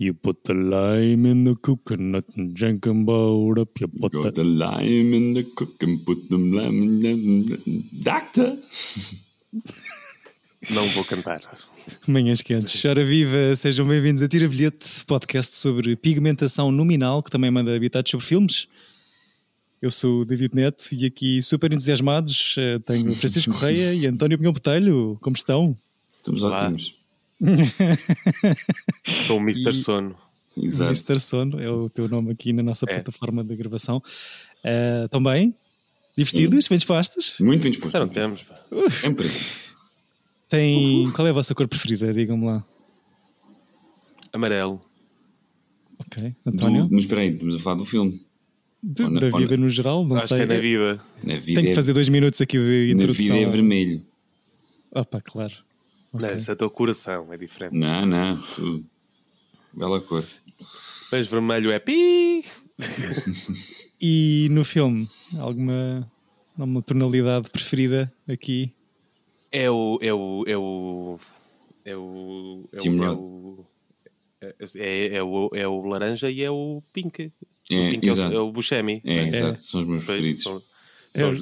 [0.00, 3.80] You put the lime in the coconut and drink about up.
[3.80, 4.40] You put Got the...
[4.42, 8.56] the lime in the cook and put the lemon in Doctor!
[10.70, 11.40] Não vou cantar.
[12.06, 12.84] Manhãs quentes.
[12.84, 18.08] Ora viva, sejam bem-vindos a Tira Bilhete, podcast sobre pigmentação nominal, que também manda habitados
[18.08, 18.68] sobre filmes.
[19.82, 24.38] Eu sou o David Neto e aqui super entusiasmados eh, tenho Francisco Correia e António
[24.38, 25.18] Pinhão Botelho.
[25.20, 25.76] Como estão?
[26.20, 26.66] Estamos Olá.
[26.66, 26.97] ótimos.
[29.06, 29.72] Sou o Mr.
[29.72, 30.16] Sono.
[30.56, 30.90] Exato.
[30.90, 31.20] Mr.
[31.20, 32.94] Sono é o teu nome aqui na nossa É.
[32.94, 34.02] plataforma de gravação.
[34.64, 35.54] Eh, Estão bem?
[36.16, 36.66] Divertidos?
[36.68, 37.34] Bem dispostos?
[37.40, 37.92] Muito bem disposto.
[37.92, 38.42] Já não temos.
[38.42, 38.56] pá.
[38.90, 39.28] Sempre.
[40.50, 41.10] Tem...
[41.12, 42.12] Qual é a vossa cor preferida?
[42.12, 42.64] Digam-me lá.
[44.32, 44.80] Amarelo.
[46.00, 46.34] Ok.
[46.44, 46.88] Do, António?
[46.90, 48.20] mas espera aí, estamos a falar do filme.
[48.82, 50.04] De- Olha, da vida no geral?
[50.04, 50.38] Não Acho sei.
[50.38, 51.00] que é na vida.
[51.24, 53.36] Na vida, Tenho que é, fazer dois minutos aqui de na introdução.
[53.36, 54.02] vida é vermelho.
[54.92, 55.54] Opa, claro.
[56.18, 56.28] Ok.
[56.28, 57.74] Não, esse é o teu coração, é diferente.
[57.74, 58.42] Não, não.
[59.74, 60.24] Bela cor.
[61.10, 62.44] Mas vermelho é pi.
[64.00, 66.08] E no filme, alguma
[66.56, 68.72] alguma tonalidade preferida aqui?
[69.50, 69.98] É o.
[70.00, 70.44] É o.
[70.46, 71.18] É o.
[71.84, 72.68] É o.
[72.72, 73.66] É Tim o, é o,
[74.40, 77.32] é, é, é o, é o laranja e é o pink.
[77.70, 78.34] É, o pink é o, exato.
[78.36, 79.02] é o Buscemi.
[79.04, 79.28] É, né?
[79.36, 79.62] exato.
[79.64, 80.42] São os meus preferidos.
[80.44, 80.62] São,
[81.14, 81.40] são É, os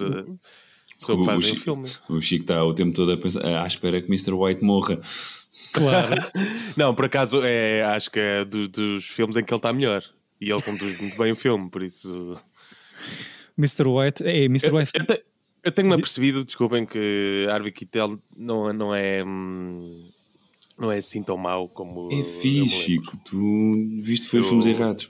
[1.08, 1.88] o que fazem o Chico, filme.
[2.08, 4.32] o Chico está o tempo todo a pensar, à espera que Mr.
[4.32, 5.00] White morra.
[5.72, 6.14] Claro.
[6.76, 10.02] Não, por acaso é, acho que é do- dos filmes em que ele está melhor.
[10.40, 12.34] E ele conduz muito bem o filme, por isso.
[13.58, 13.84] Mr.
[13.86, 14.22] White.
[14.24, 14.70] É, Mr.
[14.70, 14.90] White.
[14.94, 15.24] Eu, te-
[15.64, 19.24] eu tenho-me apercebido, desculpem, que Harvey Keitel não, não é.
[19.24, 20.08] hum,
[20.78, 22.10] Não é assim tão mau como.
[22.12, 22.76] É eu fixe.
[22.76, 23.16] Chico.
[23.24, 25.08] Tu viste foi os Eu- filmes errados.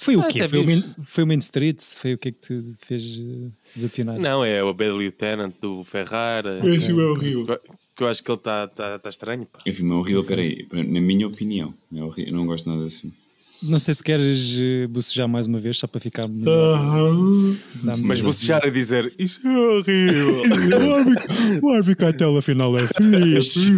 [0.00, 0.46] Foi o Ah, quê?
[0.48, 0.64] Foi o.
[0.64, 1.80] Main, foi o Main Street?
[1.82, 4.18] Foi o que é que te fez eh, desatinar?
[4.18, 6.60] Não, é o Bad Lieutenant do Ferrara.
[6.66, 7.58] Esse é horrível.
[7.96, 9.44] Que eu acho que ele está tá, tá estranho.
[9.46, 9.58] Pá.
[9.66, 10.66] O filme é horrível, peraí.
[10.72, 12.32] Na minha opinião, é horrível.
[12.32, 13.12] Eu não gosto nada assim.
[13.60, 18.70] Não sei se queres eh, bocejar mais uma vez, só para ficar Mas bocejar a
[18.70, 20.42] dizer isso é horrível.
[21.62, 23.70] O Harvey Keitel afinal é fixe.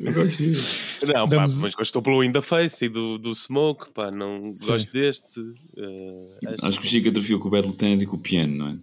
[0.00, 1.06] Eu gosto disso.
[1.06, 3.90] não, pá, mas gostou pelo In the Face e do, do Smoke.
[3.92, 5.40] Pá, não gosto deste.
[5.76, 8.56] eh, acho- Acho que o Chico atrofiou com o Bad Lieutenant e com o piano,
[8.56, 8.76] não é?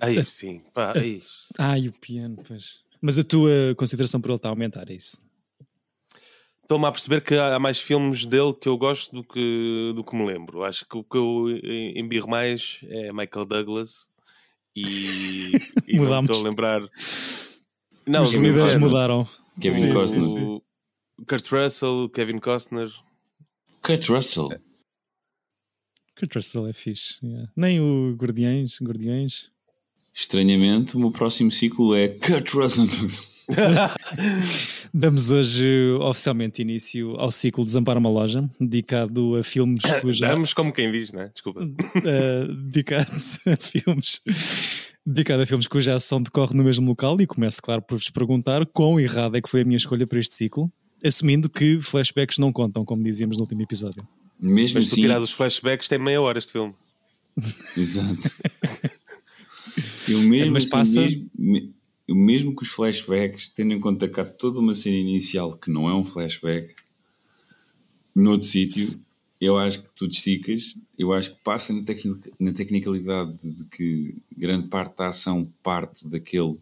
[0.00, 1.22] Ai, sim, pá, ai.
[1.58, 2.80] Ai, o piano, pois.
[3.00, 5.18] Mas a tua consideração por ele está a aumentar, é isso?
[6.66, 10.16] Estou-me a perceber que há mais filmes dele que eu gosto do que, do que
[10.16, 10.64] me lembro.
[10.64, 11.48] Acho que o que eu
[11.94, 14.10] embirro mais é Michael Douglas
[14.74, 15.52] e,
[15.86, 16.82] e não estou a lembrar.
[18.04, 19.28] Não, Os líderes mudaram.
[19.60, 20.24] Kevin Sim, Costner.
[20.24, 20.44] sim, sim.
[21.20, 22.90] O Kurt Russell, o Kevin Costner.
[23.80, 24.48] Kurt Russell.
[26.18, 27.24] Kurt Russell é fixe.
[27.24, 27.48] yeah.
[27.54, 29.52] Nem o Guardiões, Guardiões.
[30.12, 32.86] Estranhamente, o meu próximo ciclo é Kurt Russell.
[34.98, 40.26] Damos hoje oficialmente início ao ciclo Desampara uma Loja, dedicado a filmes cuja.
[40.26, 41.28] Damos como quem diz, né?
[41.34, 41.60] Desculpa.
[42.02, 44.22] eh, dedicado a filmes.
[45.04, 48.64] Dedicado a filmes cuja ação decorre no mesmo local e começo, claro, por vos perguntar
[48.64, 50.72] quão errada é que foi a minha escolha para este ciclo,
[51.04, 54.02] assumindo que flashbacks não contam, como dizíamos no último episódio.
[54.40, 55.02] Mesmo Mas se tu assim.
[55.02, 56.72] tirar os flashbacks, tem meia hora este filme.
[57.76, 58.16] Exato.
[60.08, 61.00] Eu mesmo, Mas assim, passa-
[61.38, 61.74] mesmo,
[62.14, 65.88] mesmo com os flashbacks, tendo em conta que há toda uma cena inicial que não
[65.88, 66.74] é um flashback,
[68.14, 68.98] noutro sítio,
[69.40, 74.16] eu acho que tu esticas, eu acho que passa na, tecnic- na tecnicalidade de, que
[74.36, 76.56] grande parte da ação parte daquele,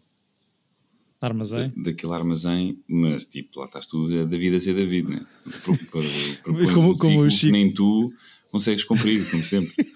[1.21, 1.71] Armazém.
[1.77, 5.25] daquele armazém, mas tipo, lá estás tu a David a ser David, né?
[5.63, 7.51] Tu pro- como- como o que Chico.
[7.53, 8.11] nem tu
[8.51, 9.94] consegues cumprir, como sempre.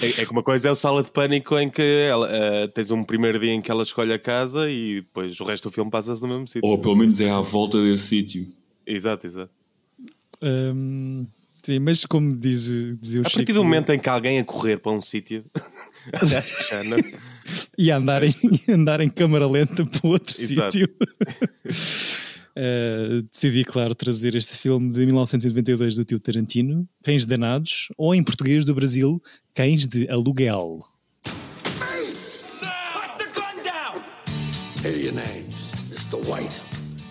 [0.00, 2.90] É, é que uma coisa é o sala de pânico em que ela, eh, tens
[2.90, 5.90] um primeiro dia em que ela escolhe a casa e depois o resto do filme
[5.90, 6.68] passa-se no mesmo sítio.
[6.68, 8.46] Ou pelo menos é à volta desse sítio.
[8.86, 9.50] Exato, exato.
[10.42, 11.26] Hum,
[11.62, 12.66] sim, mas como diz,
[13.00, 15.44] dizia o A Chico, partir do momento em que alguém a correr para um sítio,
[17.76, 18.34] e a andar em,
[18.68, 20.72] andar em câmara lenta para outro Exato.
[20.72, 20.88] sítio.
[22.60, 28.24] Eh, decidi, claro, trazer este filme de 1992 do tio Tarantino, Cães Danados, ou em
[28.24, 29.22] português do Brasil,
[29.54, 30.84] Cães de Aluguel.
[31.22, 31.32] Put
[33.18, 34.02] the gun down!
[34.82, 36.18] Here are your names Mr.
[36.26, 36.60] White,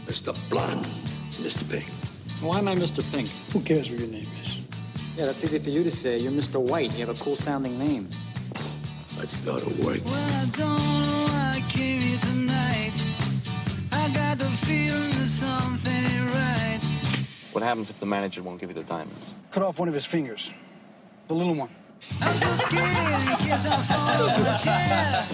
[0.06, 0.36] Mr.
[0.50, 0.86] Blonde,
[1.40, 1.64] Mr.
[1.70, 1.90] Pink.
[2.42, 3.02] Why am I Mr.
[3.10, 3.30] Pink?
[3.54, 4.58] Who cares what your name is?
[5.16, 6.18] Yeah, that's easy for you to say.
[6.18, 6.60] You're Mr.
[6.60, 6.92] White.
[6.98, 8.10] You have a cool sounding name.
[9.18, 10.02] Let's go to work.
[10.04, 11.17] I
[17.58, 19.34] What happens if the manager won't give you the diamonds?
[19.50, 20.54] Cut off one of his fingers.
[21.28, 21.72] The little one.
[22.22, 25.26] I'm so scared in case I fall off my chair.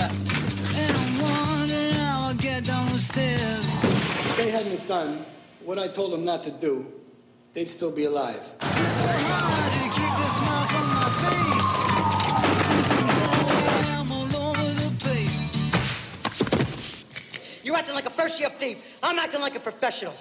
[0.80, 3.84] And I'm wondering how I'll get down the stairs.
[3.84, 5.26] If they hadn't done
[5.66, 6.88] what I told them not to do,
[7.52, 8.56] they'd still be alive.
[8.62, 11.72] It's so hard to keep the smile from my face.
[14.00, 15.52] I'm all over the place.
[17.66, 18.98] You're acting like a first year thief.
[19.04, 20.16] I'm acting like a professional.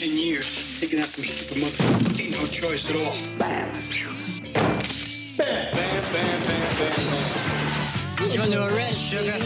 [0.00, 2.20] 10 years, taking out some stupid motherfucker.
[2.22, 3.12] Ain't no choice at all.
[3.38, 3.68] Bam.
[8.32, 9.32] You're under arrest, sugar.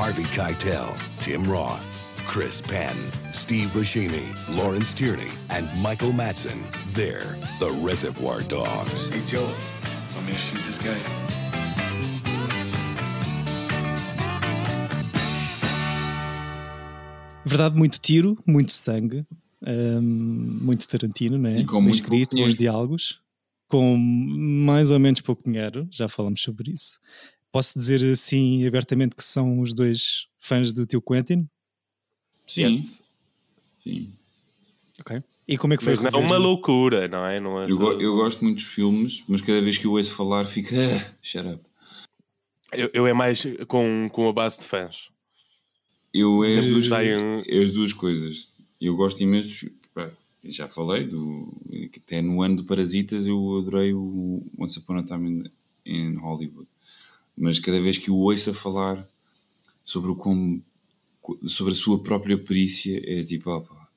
[0.00, 2.96] Harvey Keitel, Tim Roth, Chris Penn,
[3.34, 6.64] Steve Buscemi, Lawrence Tierney, and Michael Madsen.
[6.94, 9.10] They're the Reservoir Dogs.
[9.10, 11.19] Hey, Joe, want me to shoot this guy?
[17.50, 19.24] Verdade, muito tiro, muito sangue,
[19.66, 21.60] hum, muito Tarantino, né?
[21.60, 23.20] E com muito escrito, bons diálogos,
[23.66, 27.00] com mais ou menos pouco dinheiro, já falamos sobre isso.
[27.50, 31.48] Posso dizer assim abertamente que são os dois fãs do tio Quentin?
[32.46, 32.62] Sim.
[32.64, 33.02] Yes.
[33.82, 34.12] Sim.
[35.00, 35.20] Ok.
[35.48, 35.94] E como é que foi?
[35.96, 37.40] Mas não é uma loucura, não é?
[37.40, 39.92] Não é Eu, só- go- eu gosto muito dos filmes, mas cada vez que eu
[39.92, 40.76] ouço falar fica.
[40.76, 41.64] "Ah, shut up.
[42.72, 45.10] eu, eu é mais com, com a base de fãs.
[46.12, 48.52] Eu é as, duas, saem- é as duas coisas.
[48.80, 49.70] Eu gosto imenso.
[50.42, 51.52] Já falei, do,
[51.94, 55.44] até no ano do Parasitas eu adorei o Once Upon a Time
[55.84, 56.66] in, in Hollywood.
[57.36, 59.06] Mas cada vez que o ouço a falar
[59.84, 60.62] sobre, o como,
[61.44, 63.88] sobre a sua própria perícia, é tipo, ah, pá,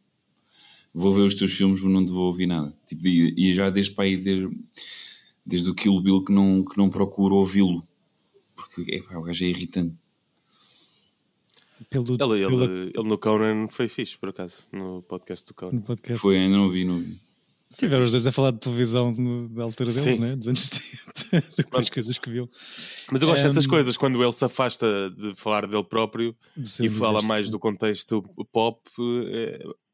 [0.93, 2.75] vou ver os teus filmes, não te vou ouvir nada.
[2.87, 4.49] Tipo, e, e já desde para aí, desde,
[5.45, 7.87] desde o Kill Bill, que não, que não procuro ouvi-lo.
[8.53, 9.95] Porque é, pá, o gajo é irritante.
[11.93, 12.65] Pelo, Ele, ele, pela-
[13.01, 15.73] ele no Conan foi fixe, por acaso, no podcast do Conan.
[15.73, 16.21] no podcast.
[16.21, 17.17] Foi, ainda não vi, não vi.
[17.77, 20.19] Tiveram os dois a falar de televisão no- da altura deles, Sim.
[20.19, 20.35] né?
[20.35, 22.47] dos anos 70, das coisas que viu.
[23.11, 26.35] Mas eu gosto dessas Um, coisas, quando ele se afasta de falar dele próprio
[26.81, 28.79] e fala mais do contexto pop,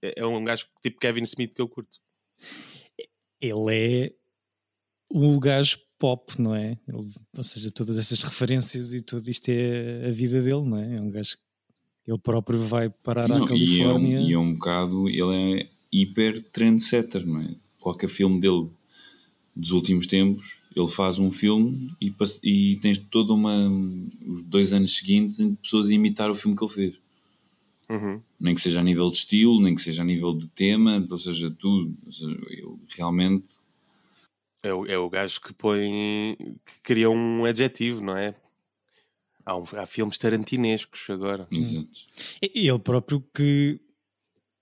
[0.01, 1.97] é, é um gajo tipo Kevin Smith que eu curto.
[3.41, 4.13] Ele é
[5.09, 6.77] o gajo pop, não é?
[6.87, 10.95] Ele- ou seja, todas essas referências e tudo isto é a vida dele, não é?
[10.97, 11.43] É um gajo que
[12.07, 14.19] ele próprio vai parar Não, à e, é um, Califórnia.
[14.21, 17.55] e é um bocado, ele é hiper trendsetter, não é?
[17.79, 18.69] Qualquer filme dele
[19.55, 22.13] dos últimos tempos, ele faz um filme e,
[22.43, 23.69] e tens toda uma.
[24.25, 26.99] os dois anos seguintes em pessoas a imitar o filme que ele fez.
[27.89, 28.21] Uhum.
[28.39, 31.17] Nem que seja a nível de estilo, nem que seja a nível de tema, ou
[31.17, 31.93] seja, tudo.
[32.05, 33.47] Ou seja, ele realmente.
[34.61, 36.37] É, o, é o gajo que põe.
[36.65, 38.33] que cria um adjetivo, não é?
[39.49, 41.47] Há, um- há filmes tarantinescos agora.
[41.51, 41.87] Exato.
[42.41, 43.79] E ele próprio que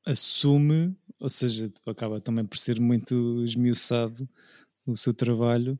[0.05, 4.27] assume, ou seja, acaba também por ser muito esmiuçado
[4.85, 5.77] o seu trabalho.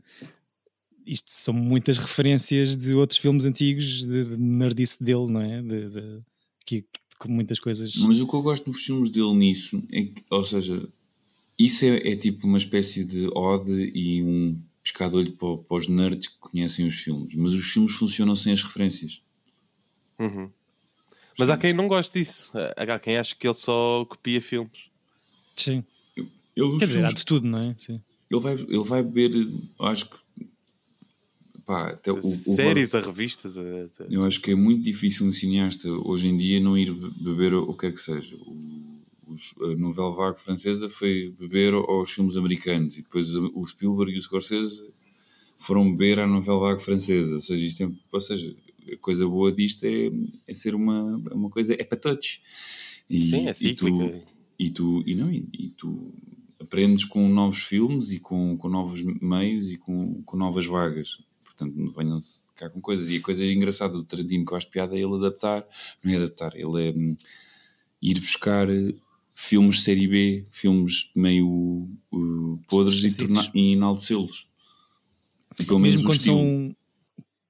[1.06, 5.62] Isto são muitas referências de outros filmes antigos, de, de nerdice dele, não é?
[5.62, 6.22] De, de-
[6.66, 6.88] que, que-
[7.18, 7.96] com muitas coisas.
[7.96, 10.88] Mas o que eu gosto nos filmes dele nisso é que, ou seja,
[11.58, 15.78] isso é, é tipo uma espécie de ode e um piscar de olho para, para
[15.78, 17.34] os nerds que conhecem os filmes.
[17.36, 19.22] Mas os filmes funcionam sem as referências.
[20.18, 20.50] Uhum.
[21.38, 22.50] Mas há quem não goste disso.
[22.76, 24.72] Há quem acha que ele só copia filmes.
[25.56, 25.84] Sim.
[26.56, 27.76] Ele, Quer dizer, há filmes- de tudo, não é?
[27.78, 28.02] Sim.
[28.32, 29.48] ele, vai, ele vai beber,
[29.80, 30.18] acho que.
[31.66, 33.58] Pá, até o, o Séries, a revistas.
[33.58, 37.12] a- Eu acho que é muito difícil um cineasta hoje em dia não ir be-
[37.24, 38.36] beber o que quer que seja.
[38.38, 38.77] O,
[39.28, 44.18] os- a novela vague francesa foi beber aos filmes americanos e depois o Spielberg e
[44.18, 44.90] o Scorsese
[45.58, 47.36] foram beber à novela vague francesa.
[47.36, 48.56] Ou seja, isto é, ou seja,
[48.92, 50.10] a coisa boa disto é,
[50.48, 52.42] é ser uma, uma coisa, é para todos.
[53.10, 54.10] E, Sim, é e cíclica.
[54.10, 54.24] tu,
[54.60, 56.14] e tu, e não, e, e tu
[56.60, 61.22] aprendes com novos filmes e com, com novos meios e com, com novas vagas.
[61.44, 63.10] Portanto, venham-se cá com coisas.
[63.10, 65.66] E a coisa engraçada do Tarantino que eu acho piada é ele adaptar,
[66.04, 67.16] não é adaptar, ele é hum,
[68.02, 68.68] ir buscar
[69.40, 71.48] filmes de série B, filmes meio
[72.12, 74.50] uh, podres e, tornar- e enaltecê-los.
[75.60, 76.38] E Pelo menos Mesmo quando estilo.
[76.38, 76.76] são,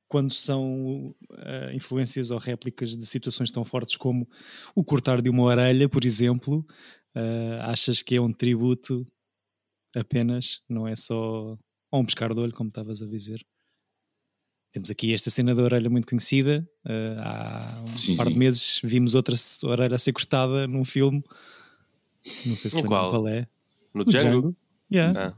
[0.10, 4.28] quando são ah, influências ou réplicas de situações tão fortes como
[4.76, 6.66] o cortar de uma orelha, por exemplo,
[7.16, 9.06] ah, achas que é um tributo
[9.96, 11.58] apenas, não é só
[11.90, 13.42] ou um pescar de olho, como estavas a dizer.
[14.74, 16.70] Temos aqui esta cena da orelha muito conhecida.
[16.86, 18.40] ah, há um Sim, par de sim.
[18.40, 21.24] meses vimos outra orelha a ser cortada num filme.
[22.46, 23.10] Não sei se lembram qual?
[23.12, 23.48] qual é.
[23.94, 24.56] No O Django.
[24.92, 25.34] Yeah.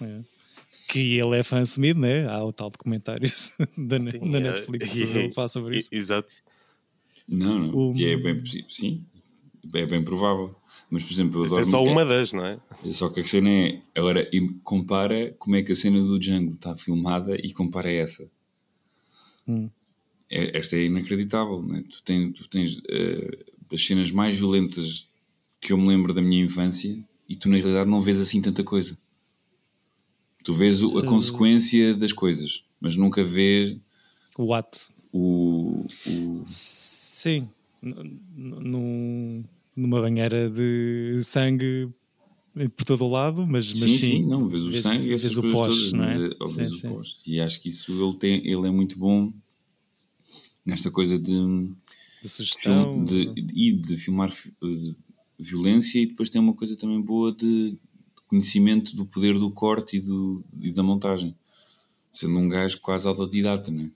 [0.00, 0.04] Ah.
[0.04, 0.20] É.
[0.88, 2.26] Que ele é fã assumido, né?
[2.28, 3.28] Há o tal documentário
[3.76, 5.88] da, Ne- Sim, da é- Netflix e- ele fala sobre isso.
[5.92, 6.28] Exato.
[7.28, 7.74] Não, não.
[7.90, 8.66] O- E é bem possível.
[8.70, 9.04] Sim,
[9.74, 10.54] é bem provável.
[10.90, 12.58] Mas, por exemplo, eu Essa é adoro só uma das, não é?
[12.92, 13.80] Só que a cena é.
[13.94, 14.28] Agora,
[14.64, 18.28] compara como é que a cena do Django está filmada e compara essa.
[19.46, 19.68] Hum.
[20.28, 21.62] é- esta é inacreditável.
[21.62, 21.84] Né?
[21.88, 23.38] Tu tens, tu tens eh,
[23.70, 25.08] das cenas mais violentas
[25.60, 26.98] que eu me lembro da minha infância
[27.28, 28.96] e tu na realidade não vês assim tanta coisa.
[30.44, 33.76] Tu vês o- a Eh, consequência das coisas, mas nunca vês
[34.38, 34.88] O ato.
[35.12, 37.48] o, o- Sim.
[37.82, 39.44] Num-
[39.76, 41.88] numa banheira de sangue
[42.76, 44.18] por todo o lado, mas, mas sim, sim.
[44.18, 46.18] sim, não, vês o Vês- sangue e vês essas o coisas pós, todas, não é?
[46.18, 46.88] vês Sim, o sim.
[46.94, 47.22] pós.
[47.26, 49.32] E acho que isso ele, tem, ele é muito bom
[50.64, 51.32] nesta coisa de,
[52.22, 53.04] De sugestão.
[53.04, 54.94] de, e de filmar fi- de
[55.40, 57.78] violência e depois tem uma coisa também boa de
[58.26, 61.34] conhecimento do poder do corte e, do, e da montagem.
[62.12, 63.90] Sendo um gajo quase autodidata, não é?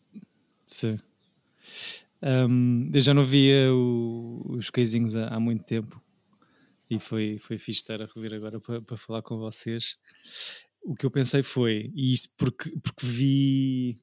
[0.66, 0.98] Sim.
[2.22, 6.00] Um, eu já não via o- os coisinhos há, há muito tempo
[6.88, 9.98] e foi, foi fixe estar a rever agora para, para falar com vocês.
[10.82, 14.00] O que eu pensei foi, e isto porque, porque vi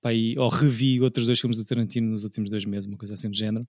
[0.00, 3.28] pá, ou revi outros dois filmes do Tarantino nos últimos dois meses, uma coisa assim
[3.28, 3.66] do género,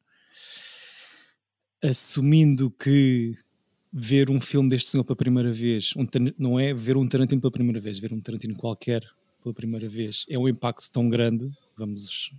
[1.82, 3.36] assumindo que
[3.92, 6.06] ver um filme deste senhor pela primeira vez, um
[6.38, 9.04] não é ver um Tarantino pela primeira vez, ver um Tarantino qualquer
[9.42, 11.50] pela primeira vez, é um impacto tão grande.
[11.78, 12.32] Vamos,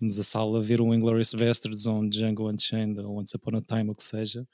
[0.00, 3.62] vamos à sala ver um Inglourious Basterds ou um Django Unchained ou Once Upon a
[3.62, 4.46] Time, ou o que seja.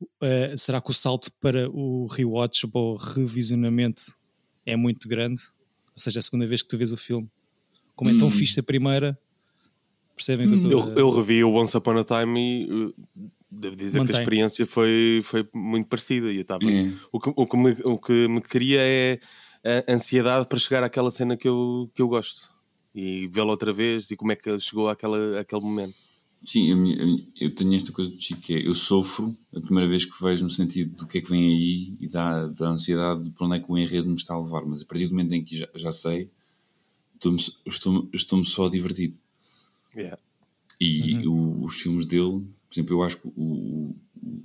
[0.00, 4.14] Uh, será que o salto para o rewatch ou revisionamento
[4.64, 5.42] é muito grande?
[5.94, 7.28] Ou seja, é a segunda vez que tu vês o filme.
[7.94, 8.30] Como é tão Hum.
[8.30, 9.18] fixe a primeira,
[10.18, 12.94] percebem que eu estou Eu, eu revi o Once Upon a Time e uh,
[13.50, 14.16] devo dizer que Mantém.
[14.16, 16.30] a experiência foi, foi muito parecida.
[16.30, 16.70] E eu estava.
[16.70, 16.90] É.
[17.10, 19.20] O, que, o, que me, o que me queria é
[19.88, 22.50] a ansiedade para chegar àquela cena que eu, que eu gosto
[22.94, 25.94] e vê-la outra vez e como é que chegou àquela, àquele momento.
[26.46, 26.96] Sim, minha-
[27.40, 30.44] eu tenho esta coisa do Chico que é, eu sofro a primeira vez que vejo
[30.44, 33.56] no sentido do que é que vem aí e da, da ansiedade de para onde
[33.56, 35.58] é que o enredo me está a levar, mas a partir do momento em que
[35.58, 36.30] já, já sei,
[37.14, 39.14] estou-me estou, estou só a divertir.
[39.96, 40.18] Yeah.
[40.80, 43.94] E o- os filmes dele, por exemplo, eu acho que o-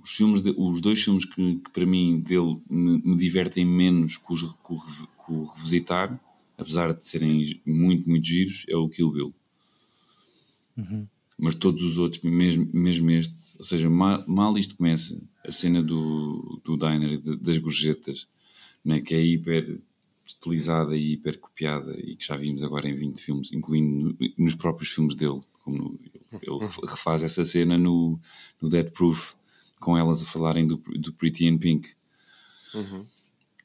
[0.04, 4.18] os, filmes de- os dois filmes que, que para mim dele me, me divertem menos
[4.18, 4.54] que, os, rev-
[5.26, 6.20] que o Revisitar,
[6.58, 9.34] apesar de serem muito, muito giros, é o Kill Bill.
[11.38, 15.82] Mas todos os outros, mesmo, mesmo este, ou seja, mal, mal isto começa, a cena
[15.84, 18.28] do, do diner, de- das gorjetas,
[18.84, 19.80] né, que é hiper
[20.26, 24.56] estilizada e hiper copiada e que já vimos agora em 20 filmes, incluindo no- nos
[24.56, 26.00] próprios filmes dele, como
[26.42, 28.20] ele refaz essa cena no,
[28.62, 29.34] no Dead Proof,
[29.80, 31.94] com elas a falarem do, do Pretty in Pink.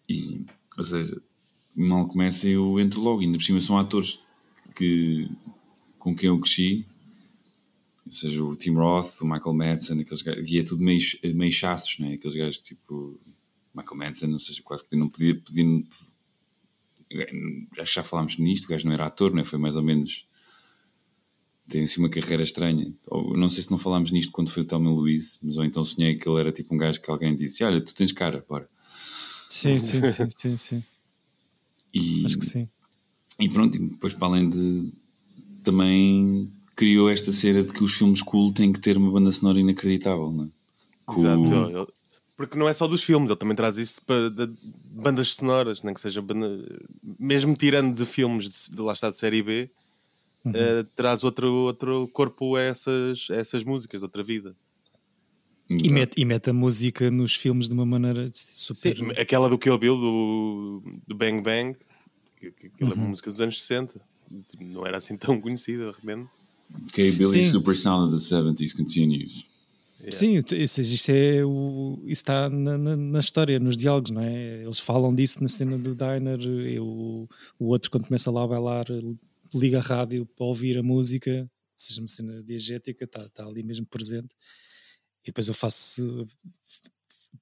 [0.09, 0.45] E,
[0.77, 1.21] ou seja,
[1.75, 4.19] mal começa eu entro logo, ainda por cima são atores
[4.75, 5.31] que,
[5.99, 6.85] com quem eu cresci,
[8.05, 11.01] ou seja, o Tim Roth, o Michael Madsen, aqueles gajos, e é tudo meio,
[11.35, 12.15] meio chassos, né?
[12.15, 13.21] aqueles gajos tipo
[13.75, 15.85] Michael Madsen, ou seja, quase que não podia, podia
[17.13, 19.45] acho que já falámos nisto, o gajo não era ator, né?
[19.45, 20.27] foi mais ou menos
[21.69, 22.93] tem assim uma carreira estranha.
[23.07, 25.85] Ou, não sei se não falámos nisto quando foi o Thelma Louise, mas ou então
[25.85, 28.69] sonhei que ele era tipo um gajo que alguém disse: Olha, tu tens cara, bora.
[29.49, 30.85] Sim, sim, sim, sim, sim.
[31.93, 32.69] E, Acho que sim.
[33.39, 34.93] E pronto, e depois para além de.
[35.63, 39.59] Também criou esta cena de que os filmes cool têm que ter uma banda sonora
[39.61, 40.49] inacreditável, não é?
[41.13, 41.93] Que o- Exato.
[42.39, 44.31] Porque não é só dos filmes, ele também traz isso para
[44.63, 46.65] bandas sonoras, nem que seja banda-
[47.19, 49.69] mesmo tirando de filmes de, de lá está de série B,
[50.55, 54.55] eh, traz outro, outro corpo a essas, a essas músicas, outra vida.
[55.69, 58.97] E mete, e mete a música nos filmes de uma maneira super.
[58.97, 61.77] Sim, aquela do Kill Bill, do, do Bang Bang,
[62.37, 63.09] que, é uma Uhum.
[63.09, 64.01] música dos anos 60,
[64.47, 66.31] tipo, não era assim tão conhecida, de repente.
[66.87, 67.51] Ok, Billy Sim.
[67.51, 69.49] Super Sound of the 70s continues.
[70.13, 74.63] Sim, seja, isso, é o, isso está na, na, na história, nos diálogos, não é?
[74.63, 76.41] Eles falam disso na cena do diner.
[76.41, 77.27] e o,
[77.59, 78.87] outro, quando começa lá a bailar,
[79.55, 83.63] liga a rádio para ouvir a música, ou seja, uma cena diegética, está, está ali
[83.63, 84.35] mesmo presente.
[85.25, 86.27] E depois eu faço,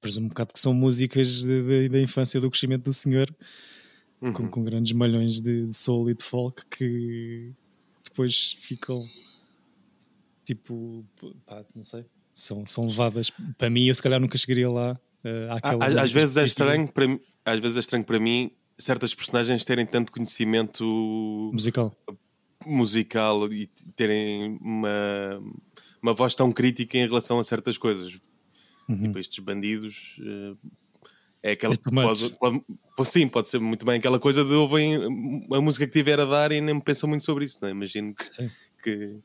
[0.01, 3.33] presumo um bocado que são músicas de- de- da infância, do crescimento do senhor,
[4.33, 7.53] com, com grandes malhões de, de soul e de folk que
[8.03, 9.07] depois ficam
[10.43, 11.05] tipo,
[11.45, 12.05] pá, não sei,
[12.37, 13.87] são, são levadas para mim.
[13.87, 14.99] Eu se calhar nunca chegaria lá.
[15.25, 18.51] eh, àquela Às, às vezes é estranho para mim, às vezes é estranho para mim
[18.79, 20.85] certas personagens terem tanto conhecimento
[21.53, 21.97] musical,
[22.67, 23.67] musical e
[23.97, 25.41] terem uma,
[26.03, 28.13] uma voz tão crítica em relação a certas coisas.
[28.89, 29.03] Uhum.
[29.05, 30.55] Tipo, estes bandidos eh,
[31.43, 32.65] é aquela É pode, pode,
[32.97, 36.25] pode- sim, pode ser muito bem aquela coisa de ouvem a música que tiver a
[36.27, 37.73] dar e nem me pensam muito sobre isso, não é?
[37.73, 38.51] Imagino que,
[38.83, 39.19] que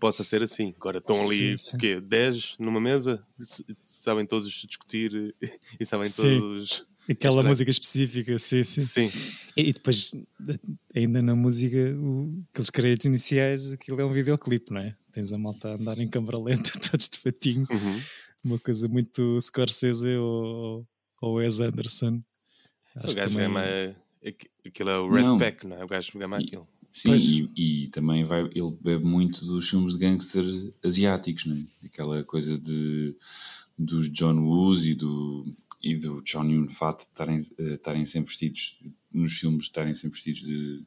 [0.00, 0.74] possa ser assim.
[0.76, 1.76] Agora estão ali Sim, sim.
[1.76, 2.00] o quê?
[2.00, 3.24] 10 numa mesa,
[3.84, 5.34] sabem todos discutir
[5.78, 6.40] e sabem Sim.
[6.40, 7.48] todos Aquela estranho.
[7.48, 8.80] música específica, sim, sim.
[8.80, 9.10] Sim.
[9.56, 10.12] E, e depois,
[10.94, 14.96] ainda na música, o, aqueles créditos iniciais, aquilo é um videoclipe, não é?
[15.12, 17.66] Tens a malta a andar em câmara lenta, todos de fatinho.
[17.70, 18.00] Uhum.
[18.44, 20.86] Uma coisa muito Scorsese ou,
[21.20, 22.22] ou Wes Anderson.
[22.96, 23.96] O Acho gajo também- é mais.
[24.26, 25.38] aqu- Aquilo é o Red Não.
[25.38, 25.84] Pack, não é?
[25.84, 26.66] O gajo é mais aquilo.
[26.92, 30.44] Sim, e, e também vai, ele bebe muito dos filmes de gangster
[30.82, 31.86] asiáticos, não é?
[31.86, 33.16] Aquela coisa de,
[33.78, 35.46] dos John Woos e do,
[35.82, 38.76] e do John Yun Fat estarem, eh, estarem sempre vestidos,
[39.12, 40.82] nos filmes estarem sempre vestidos de,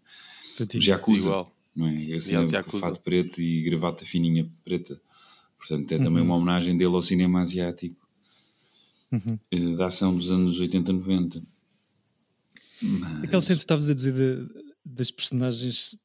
[0.58, 0.84] fatinho.
[0.84, 1.56] de Yakuza, Igual.
[1.76, 2.04] não é?
[2.04, 5.00] Esse é fato preto e gravata fininha preta.
[5.58, 7.96] Portanto, é também uma homenagem dele ao cinema asiático
[9.10, 9.40] Uhum.
[9.52, 11.42] eh, da ação dos anos 80, 90.
[13.24, 15.98] Aquele centro que estavas a dizer de- das personagens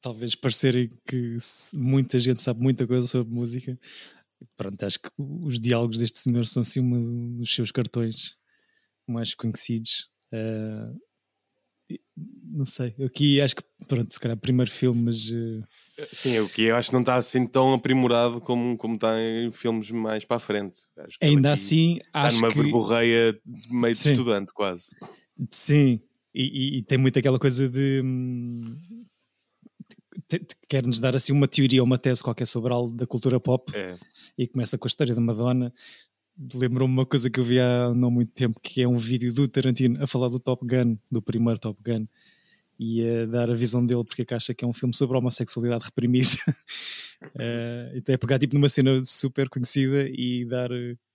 [0.00, 1.36] talvez parecerem que
[1.74, 3.78] muita gente sabe muita coisa sobre música.
[4.56, 8.34] Pronto, acho que os diálogos deste senhor são assim um dos seus cartões
[9.06, 10.10] mais conhecidos.
[11.90, 16.48] E- não sei, aqui acho que pronto, se calhar primeiro filme, mas eh, Sim, o
[16.48, 20.24] que eu acho que não está assim tão aprimorado como, como está em filmes mais
[20.24, 20.80] para a frente.
[20.96, 24.10] Acho que ele ainda assim Está acho numa que verborreia de meio de Sim.
[24.12, 24.86] estudante, quase.
[25.50, 26.00] Sim,
[26.34, 28.00] e, e- e tem muito aquela coisa de.
[28.04, 28.76] hum,
[30.68, 33.96] Quer-nos dar assim uma teoria ou uma tese qualquer sobre algo da cultura pop É.
[34.38, 35.72] e começa com a história da Madonna.
[36.54, 39.46] Lembrou-me uma coisa que eu vi há não muito tempo, que é um vídeo do
[39.46, 42.06] Tarantino a falar do Top Gun, do primeiro Top Gun,
[42.78, 45.16] e a dar a visão dele porque é que acha que é um filme sobre
[45.16, 46.28] a homossexualidade reprimida.
[47.38, 50.68] Eh, então é pegar tipo numa cena super conhecida e dar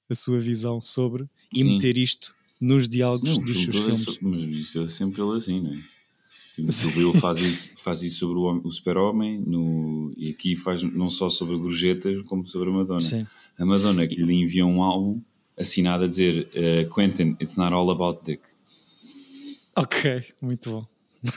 [0.09, 1.73] a sua visão sobre e Sim.
[1.73, 4.01] meter isto nos diálogos Não, dos seus é filmes.
[4.01, 5.83] so- mas isso é sempre ele assim, não é?
[6.55, 9.43] Tipo, o Bill faz isso, faz isso sobre o, o super-homem
[10.17, 13.01] e aqui faz não só sobre gorjetas como sobre a Madonna.
[13.01, 13.27] Sim.
[13.59, 15.21] A Madonna que lhe enviou um álbum
[15.55, 18.41] assinado a dizer eh, Quentin, it's not all about dick.
[19.75, 20.85] Ok, muito bom.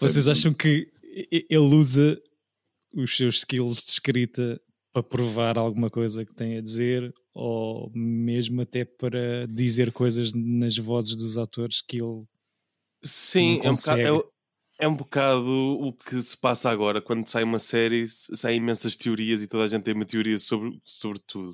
[0.00, 0.88] Vocês acham que
[1.30, 2.20] ele usa
[2.94, 4.60] os seus skills de escrita
[4.92, 10.76] para provar alguma coisa que tem a dizer ou mesmo até para dizer coisas nas
[10.78, 12.24] vozes dos atores que ele
[13.04, 14.00] Sim, é um, bocado,
[14.80, 17.00] é, é um bocado o que se passa agora.
[17.02, 20.80] Quando sai uma série, saem imensas teorias e toda a gente tem uma teoria sobre,
[20.82, 21.52] sobre tudo.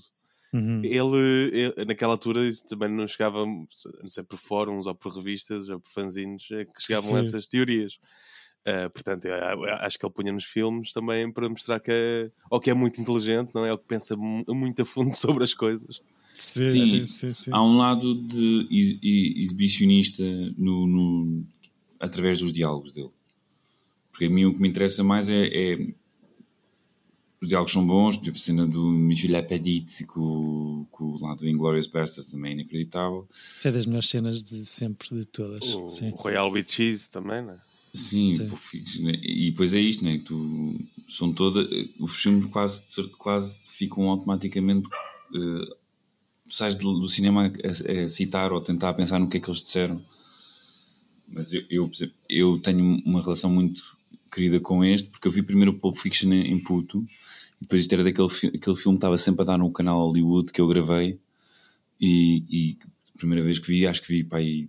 [0.55, 0.83] Uhum.
[0.85, 3.67] Ele, ele- naquela altura, isso também não chegava, não
[4.07, 7.19] sei, por fóruns ou por revistas ou por fanzines, é que chegavam Sim.
[7.19, 7.99] essas teorias.
[8.65, 12.31] Ah, portanto, eu- eu acho que ele punha nos filmes também para mostrar que é,
[12.51, 13.73] ou que é muito inteligente, não é?
[13.73, 16.01] Ou que pensa mu- muito a fundo sobre as coisas.
[16.39, 17.51] Sim, Sim, sim, sim, sim.
[17.53, 20.23] Há um lado de exibicionista
[20.57, 21.45] no, no-
[22.01, 23.11] através dos diálogos dele.
[24.11, 25.95] Porque a mim o que me interessa mais é, é-
[27.41, 31.49] os diálogos são bons, tipo a cena do Michel Lapedit com, com o lado do
[31.49, 33.29] Inglourious Basterds também é inacreditável.
[33.59, 35.75] Isso é das melhores cenas de sempre, de todas.
[35.75, 36.11] O, Sim.
[36.11, 37.59] o Royal with Cheese também, não é?
[37.95, 39.03] Sim, Sim.
[39.03, 39.13] né?
[39.23, 40.21] e depois é isto, né?
[40.25, 41.69] Tu, são todas,
[42.01, 42.83] os filmes quase,
[43.19, 44.89] quase ficam automaticamente.
[45.35, 45.77] eh,
[46.53, 49.63] sais do, cinema a, a citar ou a tentar pensar no que é que eles
[49.63, 50.01] disseram.
[51.27, 51.91] Mas eu, eu,
[52.29, 53.83] eu tenho uma relação muito
[54.31, 56.99] querida com este, porque eu vi primeiro o Pulp Fiction em, em puto,
[57.59, 60.53] e depois isto era daquele aquele filme que estava sempre a dar no canal Hollywood
[60.53, 61.19] que eu gravei,
[61.99, 62.79] e, e
[63.17, 64.69] primeira vez que vi, acho que vi para aí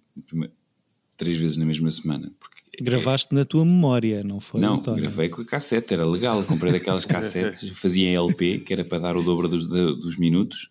[1.18, 2.32] três vezes na mesma semana.
[2.40, 4.60] Porque Gravaste na tua memória, não foi?
[4.60, 5.02] não, António?
[5.02, 6.44] gravei com a cassete, era legal.
[6.44, 10.70] Comprei daquelas cassetes, fazia em LP, que era para dar o dobro dos, dos minutos.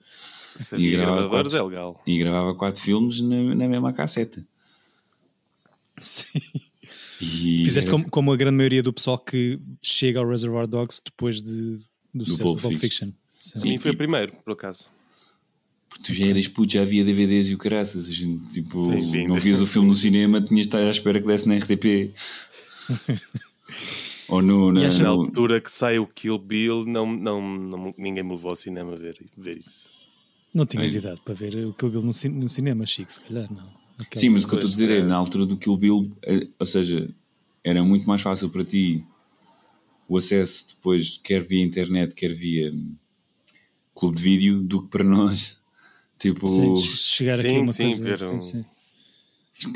[0.56, 2.02] Se havia gravava quatro- é legal.
[2.06, 4.44] E gravava quatro filmes na, na mesma cassete.
[5.98, 6.40] Sim.
[7.20, 11.00] E Fizeste era- como, como a grande maioria do pessoal que chega ao Reservoir Dogs
[11.04, 11.78] depois de,
[12.12, 13.06] do sucesso Pulp do Pulp Fiction.
[13.08, 13.12] Fiction.
[13.38, 13.60] Sim.
[13.60, 14.86] A mim foi o primeiro, por acaso.
[15.92, 18.08] Porque tu já eras puto, já havia DVDs e o caraças.
[18.08, 19.26] a gente, Tipo, Sim, sim.
[19.26, 22.12] não vias o filme no cinema, tinhas de estar à espera que desse na RTP.
[24.28, 24.72] Ou no.
[24.72, 28.22] Na, E acho- Na no- altura que sai o Kill Bill, não, não, não- ninguém
[28.22, 29.90] me levou ao cinema a ver, ver isso.
[30.54, 30.98] Não tinhas Ai.
[30.98, 33.68] idade para ver o Kill Bill no, cin- no cinema, Chico, se calhar não.
[33.98, 35.02] Aquela- Sim, mas o que eu estou a dizer é, é.
[35.02, 37.08] na altura do Kill Bill, eh, ou seja,
[37.62, 39.04] era muito mais fácil para ti
[40.08, 42.94] o acesso depois, quer via internet, quer via hum,
[43.94, 45.58] clube de vídeo, do que para nós.
[46.22, 48.16] Tipo, Sim, chegar aqui Sim, uma sim, coisa.
[48.16, 48.64] sim, um- sim.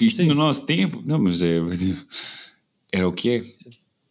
[0.00, 1.56] isto, no nosso tempo, não, mas é,
[2.92, 3.42] era o que é.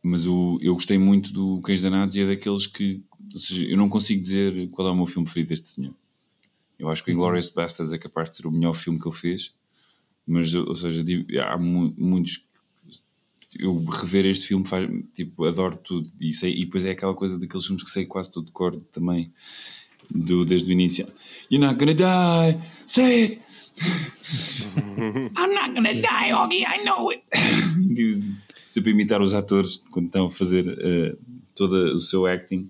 [0.04, 3.02] Mas o, eu gostei muito do Cães Danados e é daqueles que,
[3.34, 5.95] ou seja, eu não consigo dizer qual é o meu filme preferido deste senhor.
[6.78, 7.19] Eu acho que o Uhum.
[7.21, 9.54] Inglourious Basterds é capaz de ser o melhor filme que ele fez,
[10.28, 11.04] mas, ou seja,
[11.48, 12.45] há mu- muitos.
[13.58, 17.39] Eu rever este filme faz, tipo, adoro tudo e, sei, e depois é aquela coisa
[17.39, 19.32] daqueles filmes que sei quase tudo de cor também,
[20.13, 21.07] do, desde o início.
[21.51, 23.41] You're not gonna die, say it!
[25.37, 27.23] I'm not gonna die, Augie, I know it.
[28.65, 31.15] Sempre imitar os atores quando estão a fazer eh,
[31.53, 32.69] todo o seu acting.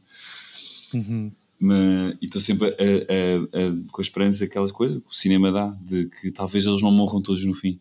[1.60, 5.52] Mas, e estou sempre a- a- a- com a esperança daquelas coisas que o cinema
[5.52, 7.80] dá, de que talvez eles não morram todos no fim.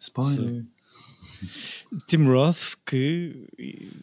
[0.00, 0.36] Spoiler.
[0.48, 0.66] Sim.
[2.08, 3.46] Tim Roth, que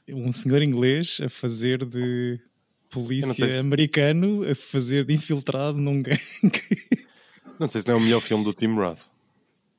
[0.08, 2.39] um senhor inglês a fazer de
[2.89, 6.19] polícia americano, a fazer de infiltrado num gangue.
[7.60, 9.08] Não sei se não é o melhor filme do Tim Roth.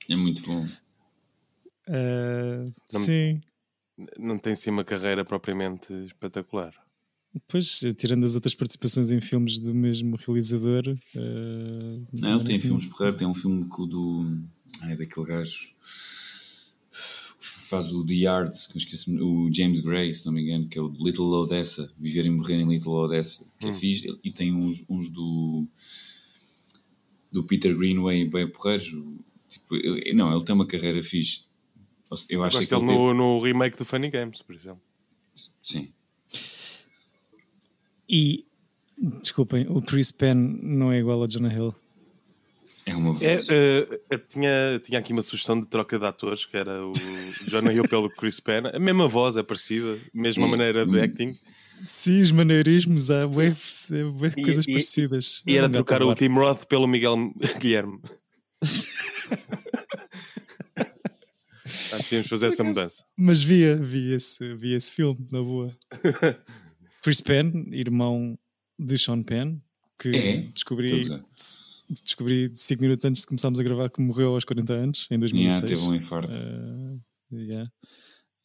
[0.08, 0.66] É muito bom.
[1.88, 3.40] Ah, Não- sim,
[4.18, 6.72] Não tem sim uma carreira propriamente espetacular.
[7.48, 10.84] pois, tirando as outras participações em filmes do mesmo realizador.
[11.16, 14.38] ah, Não, ele tem filmes porreiros, tem um filme do.
[14.82, 15.70] Ai, daquele gajo
[17.82, 20.78] faz o The Yard, que eu esqueci, o James Gray, se não me engano, que
[20.78, 24.52] é o Little Odessa, Viver e Morrer em Little Odessa, que é fixe, e tem
[24.54, 25.64] uns, uns do
[27.32, 28.86] do Peter Greenway bem porreiros.
[28.86, 31.44] Tipo, eu- não, ele tem uma carreira fixe.
[32.30, 34.80] Eu acho Gosto que ele dele teve- no, no remake do Funny Games, por exemplo.
[35.62, 35.92] Sim.
[38.08, 38.46] E,
[39.20, 41.74] desculpem, o Chris Penn não é igual a Jonah Hill.
[42.88, 43.48] É uma É, voz.
[43.50, 46.92] eh, eu tinha, tinha aqui uma sugestão de troca de atores, que era o
[47.48, 48.66] Jonah Hill pelo Chris Penn.
[48.72, 51.34] A mesma voz é parecida, mesma Hum, maneira de acting.
[51.84, 53.54] Sim, os maneirismos, há bué,
[54.14, 55.42] bué E- coisas e- parecidas.
[55.46, 56.14] E era Um gato trocar o.
[56.14, 57.16] Tim Roth pelo Miguel
[57.60, 58.00] Guilherme.
[61.92, 63.04] Acho que tínhamos fazer essa mudança.
[63.16, 65.76] Mas via, via esse, via esse filme, na boa.
[67.02, 68.38] Chris Penn, irmão
[68.78, 69.58] de Sean Penn,
[69.98, 70.36] que É?
[70.54, 71.02] descobri,
[71.88, 75.62] descobri 5 minutos antes de começarmos a gravar que morreu aos 40 anos, em 2006.
[75.62, 76.30] Yeah, teve um infarto.
[76.32, 77.70] Uh, yeah.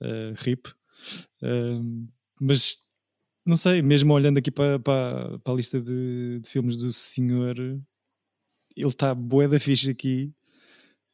[0.02, 0.68] Uh, RIP.
[1.42, 2.08] Um,
[2.40, 2.80] mas
[3.46, 7.58] não sei, mesmo olhando aqui para, para, para a lista de, de filmes do senhor,
[7.60, 10.32] ele está bué da ficha aqui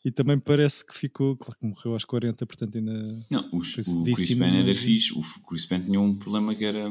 [0.06, 4.04] e também parece que ficou, claro que morreu aos 40, portanto ainda Não, os- o
[4.04, 5.14] Chris Penn era mas- fixe.
[5.14, 6.90] O Chris Penn tinha um problema que era,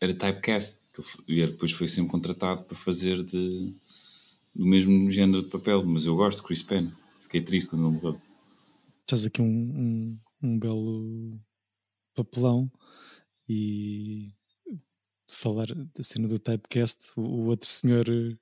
[0.00, 0.78] era typecast.
[1.28, 3.72] E depois foi sempre contratado para fazer de,
[4.54, 5.84] do mesmo género de papel.
[5.84, 6.88] Mas eu gosto de Chris Penn.
[7.22, 8.20] Fiquei triste quando ele morreu.
[9.08, 11.40] faz aqui um, um, um belo
[12.14, 12.70] papelão
[13.48, 14.32] e
[15.28, 18.36] falar da cena do typecast, o, o outro senhor eh,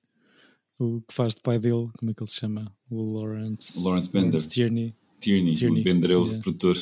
[0.79, 2.73] o que faz de pai dele, como é que ele se chama?
[2.91, 4.41] O Lawrence, Lawrence Bender.
[4.41, 4.95] Tierney.
[5.21, 6.43] Tierney, Tierney, o Bender é o yeah.
[6.43, 6.77] produtor.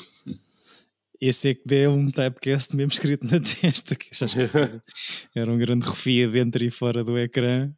[1.18, 4.58] Esse é que deu um typecast mesmo escrito na testa, que acho que isso
[5.34, 7.72] era um grande refia dentro e fora do ecrã.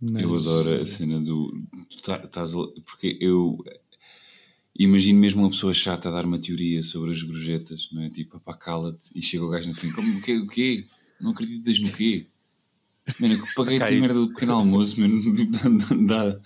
[0.00, 1.62] Mas- Eu adoro a cena do.
[2.02, 3.58] tá- estás a- porque eu
[4.78, 8.10] imagino mesmo uma pessoa chata a dar uma teoria sobre as gorjetas, não é?
[8.10, 9.10] Tipo, pá, cala-te.
[9.14, 10.36] E chega o gajo no fim: como, o quê?
[10.38, 10.84] O quê?
[11.20, 12.26] Não acreditas no quê?
[13.20, 15.22] Mano, eu paguei a merda do pequeno almoço, mano.
[16.06, 16.28] Dá.
[16.30, 16.40] dá-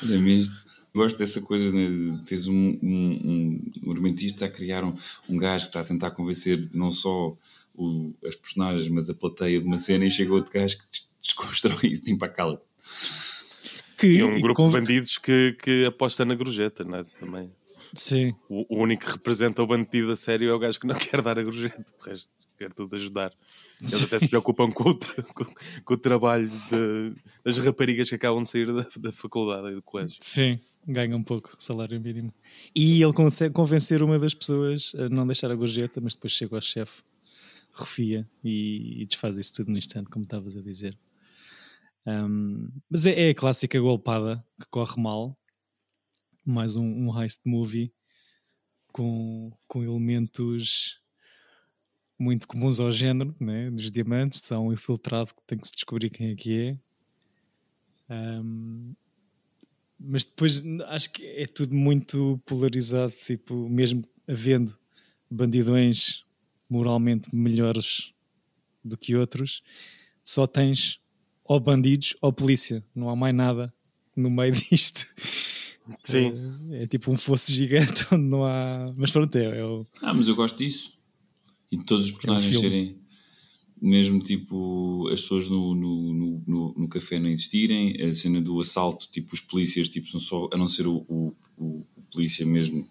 [0.00, 0.44] Calha-me.
[0.94, 4.94] Gosto dessa coisa né, de teres um, um, um argumentista a criar um,
[5.28, 7.36] um gajo que está a tentar convencer não só
[7.76, 11.06] o- as personagens, mas a plateia de uma cena e chega outro gajo que des-
[11.22, 12.62] desconstrói isso, tipo, a cala
[13.98, 17.04] Que, E um e grupo com- de bandidos que, que aposta na gorjeta, não é?
[17.18, 17.50] Também.
[17.94, 20.96] Sim, O, o único que representa o bandido a sério é o gajo que não
[20.98, 23.32] quer dar a gorjeta, o resto quer tudo ajudar.
[23.80, 25.44] Eles até se preocupam com o, tra- com,
[25.84, 29.82] com o trabalho de- das raparigas que acabam de sair da, da faculdade e do
[29.82, 30.16] colégio.
[30.20, 32.32] sim, ganha um pouco salário mínimo.
[32.74, 36.54] E ele consegue convencer uma das pessoas a não deixar a gorjeta, mas depois chega
[36.56, 37.02] ao chefe,
[37.76, 40.98] refia e, e desfaz isso tudo no instante, como estavas a dizer.
[42.06, 45.36] Um, mas é, é a clássica golpada que corre mal.
[46.44, 47.92] Mais um, um heist movie
[48.92, 51.02] com, com elementos
[52.18, 53.70] muito comuns ao género, né?
[53.70, 56.78] dos diamantes, são um infiltrado que tem que se descobrir quem é que
[58.08, 58.14] é.
[58.14, 58.94] Um,
[59.98, 64.78] mas depois acho que é tudo muito polarizado, tipo, mesmo havendo
[65.30, 66.24] bandidões
[66.68, 68.12] moralmente melhores
[68.84, 69.62] do que outros,
[70.22, 70.98] só tens
[71.44, 73.72] ou bandidos ou polícia, não há mais nada
[74.16, 75.06] no meio disto.
[76.02, 76.32] Sim.
[76.72, 78.92] É, é tipo um fosso gigante onde não há.
[78.96, 79.86] Mas pronto, é, é o.
[80.02, 80.92] Ah, mas eu gosto disso.
[81.70, 82.68] E de todos os personagens filme.
[82.68, 82.98] serem
[83.80, 88.58] mesmo tipo as pessoas no, no, no, no, no café não existirem, a cena do
[88.60, 92.46] assalto, tipo os polícias, tipo, são só, a não ser o, o, o- o polícia
[92.46, 92.88] mesmo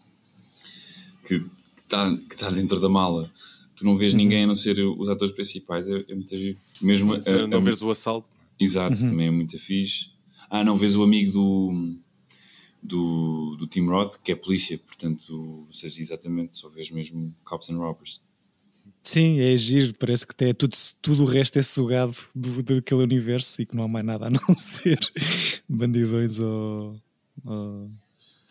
[1.27, 1.43] que
[1.77, 3.31] está que tá dentro da mala.
[3.75, 6.57] Tu não vês ninguém a não ser os atores principais, é, é muito giro.
[6.81, 8.29] Mesmo a- a- não veres o assalto.
[8.59, 10.09] Exato, também é muito fixe.
[10.49, 11.95] Ah, não, vês o amigo do,
[12.81, 17.69] do, do Tim Roth, que é polícia, portanto, ou seja, exatamente, só vês mesmo Cops
[17.69, 18.21] and Robbers.
[19.03, 23.61] Sim, é giro, parece que até tudo, tudo o resto é sugado do, daquele universo
[23.61, 24.97] e que não há mais nada a não ser
[25.67, 26.99] bandidões ou,
[27.43, 27.89] ou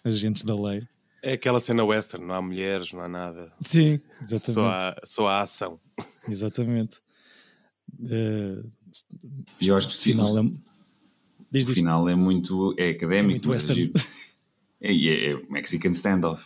[0.05, 0.83] agentes da lei.
[1.27, 3.51] É aquela cena western, não há mulheres, não há nada.
[3.65, 4.53] Sim, exatamente.
[4.53, 5.81] Só há, só há ação.
[6.29, 6.99] Exatamente.
[7.99, 8.71] Uh,
[9.61, 10.55] E eu acho que final sim, é, o
[11.51, 11.75] diz, diz.
[11.75, 13.81] final é muito é académico, muito mas western.
[13.87, 13.93] giro.
[14.81, 16.45] É, é, é Mexican standoff.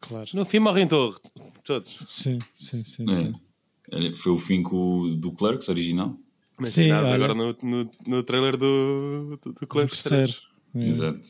[0.00, 0.28] Claro.
[0.34, 1.20] No fim morrem todos.
[1.64, 1.96] todos.
[2.00, 3.06] Sim, sim, sim.
[3.08, 3.12] É.
[3.14, 4.14] sim.
[4.16, 6.14] Foi o fim com o- do Clerks original.
[6.58, 10.32] Mas Sim, nada, agora no, no, no trailer do, do, do Do Clerks terceiro.
[10.72, 10.86] 3.
[10.86, 10.90] É.
[10.90, 11.28] Exato.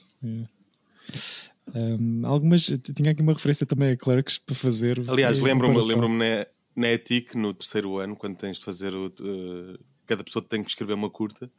[1.75, 5.03] Um, algumas, tinha aqui uma referência também a Clerks para fazer.
[5.09, 9.07] Aliás, em lembro-me lembro na, na ETIC, no terceiro ano, quando tens de fazer o.
[9.07, 11.51] eh, cada pessoa tem que escrever uma curta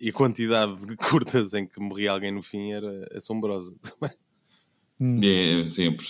[0.00, 4.16] e a quantidade de curtas em que morria alguém no fim era assombrosa também.
[5.00, 5.20] Hum.
[5.22, 6.06] É, sempre.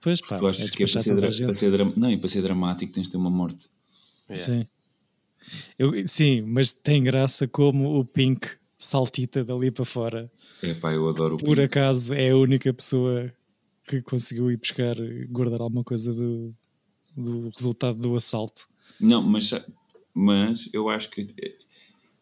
[0.00, 2.42] Pois pá, tu achas é que é para ser, para ser Não, e para ser
[2.42, 3.68] dramático tens de ter uma morte.
[4.30, 4.66] Sim.
[5.78, 8.48] Eu, sim, mas tem graça como o Pink
[8.78, 10.30] saltita dali para fora.
[10.62, 13.32] É pá, eu adoro o Por acaso é a única pessoa
[13.88, 14.94] que conseguiu ir buscar,
[15.28, 16.54] guardar alguma coisa do,
[17.16, 18.68] do resultado do assalto.
[19.00, 19.50] Não, mas,
[20.14, 21.28] mas eu acho que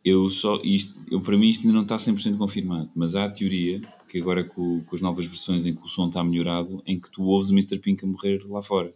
[0.05, 3.31] eu só isto, eu, para mim isto ainda não está 100% confirmado, mas há a
[3.31, 6.98] teoria que agora com, com as novas versões em que o som está melhorado, em
[6.98, 7.79] que tu ouves o Mr.
[7.79, 8.94] Pink a morrer lá fora.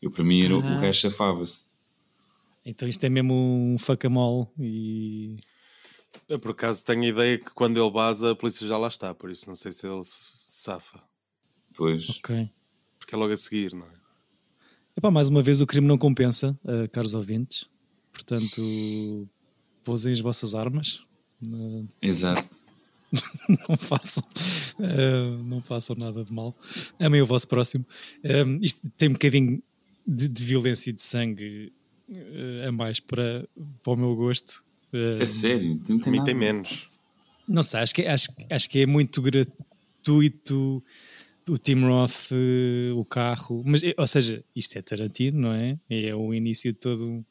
[0.00, 0.78] Eu para mim era, o- Ah.
[0.78, 1.62] o gajo safava-se.
[2.64, 5.36] Então isto é mesmo um facamol e
[6.28, 9.14] Eu por acaso tenho a ideia que quando ele baza a polícia já lá está,
[9.14, 11.02] por isso não sei se ele se safa.
[11.74, 12.08] Pois.
[12.10, 12.50] ok.
[12.98, 13.96] Porque é logo a seguir, não é?
[14.96, 17.66] Epá, mais uma vez o crime não compensa, eh, caros ouvintes.
[18.10, 19.28] Portanto,
[19.84, 21.04] pousem as vossas armas.
[21.42, 22.48] Eh, Exato.
[23.68, 24.24] não façam
[24.80, 26.56] eh, não façam nada de mal.
[26.98, 27.86] Amem o vosso próximo.
[28.62, 29.62] Isto tem um bocadinho
[30.06, 31.72] de, de violência e de sangue
[32.66, 33.46] a mais para,
[33.82, 34.64] para o meu gosto.
[34.92, 36.88] Eh, É sério, não tem tem menos.
[37.48, 40.82] Não sei, acho que, acho, acho que é muito gratuito
[41.48, 45.78] o Tim Roth, eh, o carro, mas, eh, ou seja, isto é Tarantino, não é?
[45.88, 47.24] É o início de toda um-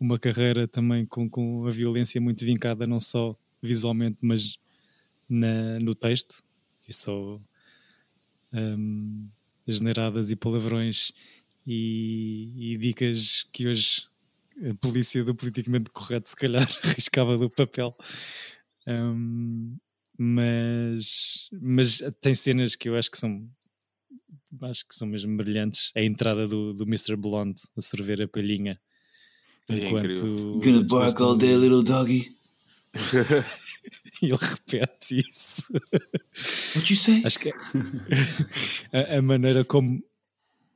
[0.00, 4.58] uma carreira também com, com a violência muito vincada, não só visualmente, mas
[5.28, 6.42] na, no texto,
[6.88, 7.40] e só
[8.52, 9.28] hum,
[9.66, 11.12] generadas e palavrões
[11.66, 14.02] e, e dicas que hoje
[14.70, 17.96] a polícia do politicamente correto se calhar riscava do papel.
[18.86, 19.76] Hum,
[20.18, 23.48] mas, mas tem cenas que eu acho que são
[24.62, 25.90] acho que são mesmo brilhantes.
[25.96, 27.16] A entrada do, do Mr.
[27.16, 28.78] Blonde a sorver a palhinha
[29.68, 32.36] É enquanto Gonna bark all day, little doggy.
[34.22, 35.62] e ele repete isso.
[36.76, 37.22] What you say?
[37.24, 37.50] Acho que
[38.92, 40.02] a, a maneira como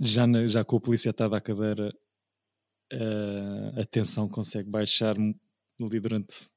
[0.01, 1.95] já, na- já com o polícia atado à cadeira
[2.93, 6.49] a, a tensão consegue baixar ali durante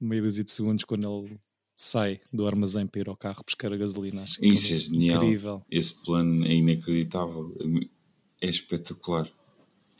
[0.00, 1.38] meia dúzia de segundos quando ele
[1.76, 4.22] sai do armazém para ir ao carro buscar a gasolina.
[4.22, 5.22] Acho que Isso é é genial.
[5.22, 5.62] incrível.
[5.70, 7.56] Esse plano é inacreditável.
[8.40, 9.28] É espetacular.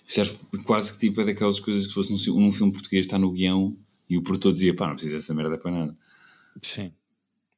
[0.07, 3.19] Serve quase que tipo é daquelas coisas que se fosse num, num filme português está
[3.19, 3.77] no guião
[4.09, 5.97] e o produtor dizia pá, não precisa dessa merda para nada.
[6.63, 6.93] Sim.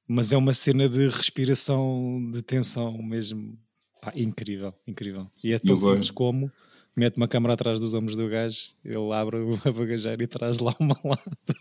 [0.06, 3.56] Mas é uma cena de respiração, de tensão mesmo.
[4.02, 5.26] Pá, incrível, incrível.
[5.44, 6.50] E é tão simples como
[6.96, 9.40] mete uma câmera atrás dos ombros do gajo, ele abre a
[9.72, 11.54] bagageira e traz lá uma lata.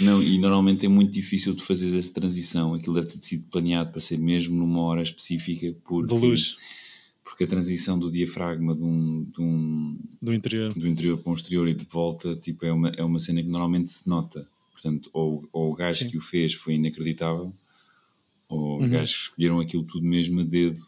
[0.00, 2.74] Não, e normalmente é muito difícil de fazer essa transição.
[2.74, 6.56] Aquilo deve ter sido planeado para ser mesmo numa hora específica porque, De luz.
[7.22, 10.72] porque a transição do diafragma de um, de um- Do interior.
[10.72, 13.48] do interior para o exterior e de volta tipo, é, uma, é uma cena que
[13.48, 14.46] normalmente se nota.
[14.72, 16.08] Portanto, ou, ou o gajo Sim.
[16.10, 17.52] que o fez foi inacreditável,
[18.48, 18.88] ou os Uhum.
[18.90, 20.80] gajos que escolheram aquilo tudo mesmo a dedo.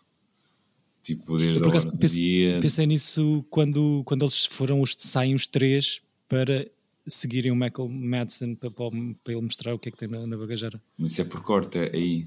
[1.03, 2.61] Tipo, desde Eu, por acaso, do pensei, dia.
[2.61, 6.71] pensei nisso quando, quando eles foram, os, saem os três para
[7.07, 8.89] seguirem o Michael Madsen para, para,
[9.25, 10.81] para ele mostrar o que é que tem na, na bagageira.
[10.97, 12.27] Mas isso é por corte, é aí.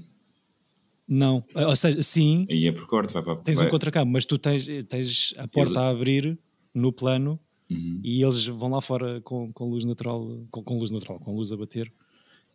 [1.08, 4.26] Não, ou seja, sim, Aí é por corte, vai para tens vai- um contracabo, mas
[4.26, 6.38] tu tens, tens a porta a abrir
[6.74, 7.38] no plano
[7.70, 8.00] Uhum.
[8.04, 11.50] e eles vão lá fora com, com luz natural, com, com luz natural, com luz
[11.50, 11.92] a bater,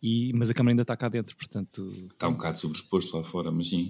[0.02, 1.90] e, mas a câmera ainda está cá dentro, portanto.
[2.12, 3.86] Está um bocado sobreexposto lá fora, mas sim.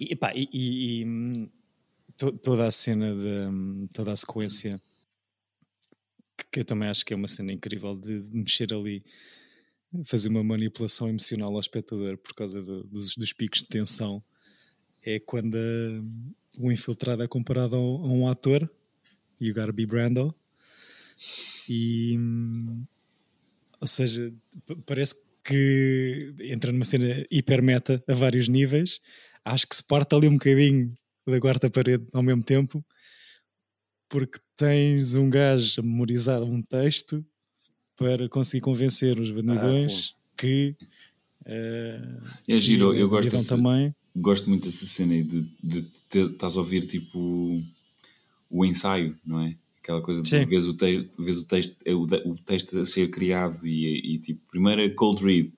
[0.00, 1.48] E, e, e- e,
[2.16, 4.80] to- toda a cena, de, toda a sequência,
[6.50, 9.04] que, eu também acho que é uma cena incrível de, de mexer ali,
[10.04, 14.22] fazer uma manipulação emocional ao espectador por causa do- dos, dos picos de tensão,
[15.02, 15.56] é quando
[16.58, 18.70] o infiltrado é comparado a um, a um ator,
[19.40, 20.34] e o Garby Brando,
[21.68, 22.18] e
[23.80, 24.32] ou seja,
[24.84, 29.00] parece que entra numa cena hiper meta a vários níveis.
[29.44, 30.92] Acho que se parte ali um bocadinho
[31.26, 32.84] da quarta parede ao mesmo tempo,
[34.08, 37.24] porque tens um gajo a memorizar um texto
[37.96, 40.74] para conseguir convencer os bandidões que.
[41.46, 43.94] Uh, É giro, eu gosto, dessa- também.
[44.14, 47.62] gosto muito dessa cena aí de, de estás a ouvir tipo
[48.50, 49.56] o ensaio, não é?
[49.82, 52.06] Aquela coisa de vês o, te, vês o, texto, é o,
[52.44, 55.52] texto a ser criado e, e, tipo, primeiro é cold read,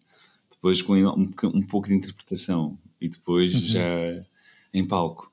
[0.51, 3.61] depois com um, um pouco de interpretação e depois Uhum.
[3.61, 4.27] já
[4.73, 5.33] em palco.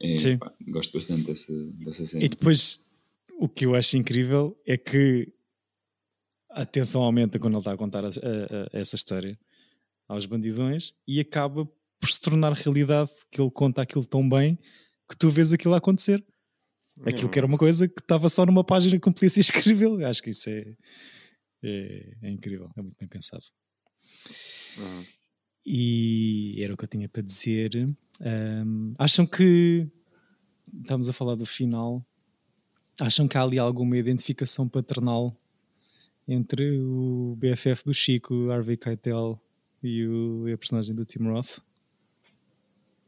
[0.00, 0.38] É, Sim.
[0.38, 2.24] pá, gosto bastante dessa, dessa cena.
[2.24, 2.86] E depois,
[3.38, 5.32] o que eu acho incrível é que
[6.50, 9.38] a tensão aumenta quando ele está a contar a- a- a- essa história
[10.08, 11.66] aos bandidões e acaba
[11.98, 14.58] por se tornar realidade que ele conta aquilo tão bem
[15.08, 16.24] que tu vês aquilo a acontecer.
[17.04, 19.40] Aquilo que era uma coisa que estava só numa página que um polícia
[19.86, 20.00] escreveu.
[20.00, 20.74] Eu acho que isso é,
[21.62, 23.44] é, é incrível, é muito bem pensado.
[25.66, 27.88] E era o que eu tinha para dizer.
[28.20, 29.86] Ahm, acham que
[30.80, 32.04] estamos a falar do final?
[33.00, 35.36] Acham que há ali alguma identificação paternal
[36.28, 39.40] entre o BFF do Chico, Harvey Keitel
[39.82, 41.58] e, o, e a personagem do Tim Roth?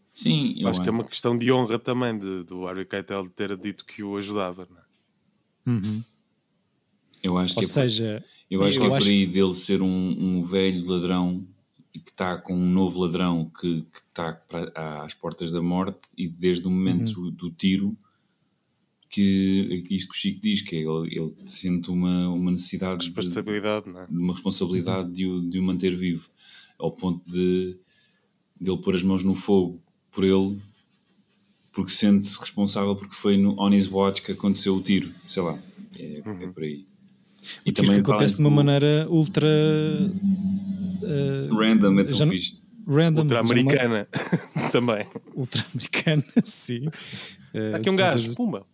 [0.08, 3.30] Sim, eu acho que é uma questão de honra também de, do Harvey Keitel de
[3.30, 4.66] ter dito que o ajudava.
[4.68, 6.02] Não é?
[7.22, 9.26] Eu acho Ou que é por- seja, eu acho eu que é por acho- aí
[9.26, 11.46] dele ser um, um velho ladrão
[11.94, 14.40] e que está com um novo ladrão que, que está
[15.02, 17.30] às portas da morte e desde o momento Uhum.
[17.30, 17.96] do tiro
[19.10, 23.00] que é isto que o Chico diz, que é ele, ele sente uma, uma necessidade
[23.00, 24.06] de, Responsabilidade, não é?
[24.06, 26.28] de uma responsabilidade de, o, de o manter vivo,
[26.78, 27.76] ao ponto de,
[28.60, 30.60] de ele pôr as mãos no fogo por ele,
[31.72, 35.42] porque se sente responsável porque foi no On His Watch que aconteceu o tiro, sei
[35.42, 35.58] lá,
[35.96, 36.84] é, é por aí.
[37.66, 39.48] o tiro que acontece de uma maneira ultra
[41.02, 42.58] eh, Random, é tão já fixe.
[42.86, 44.08] Random, Ultra-americana
[44.72, 45.04] também.
[45.34, 46.88] Ultra-americana, sim.
[47.74, 48.66] Há aqui um gajo, as- pumba.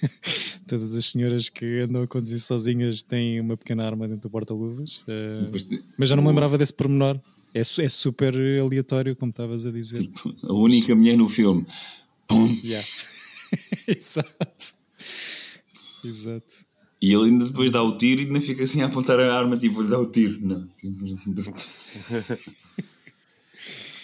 [0.66, 5.02] Todas as senhoras que andam a conduzir sozinhas têm uma pequena arma dentro do porta-luvas.
[5.42, 7.18] Depois te- mas já não me lembrava desse pormenor.
[7.54, 10.08] É, su- é super aleatório, como estavas a dizer.
[10.44, 11.66] A única mulher no filme.
[12.26, 12.46] Pum.
[12.62, 12.86] Yeah.
[13.86, 14.74] Exato.
[16.04, 16.54] Exato.
[17.00, 19.56] E ele ainda depois dá o tiro e ainda fica assim a apontar a arma,
[19.56, 20.38] tipo, dá o tiro.
[20.40, 20.66] Não.
[20.76, 21.04] Tipo,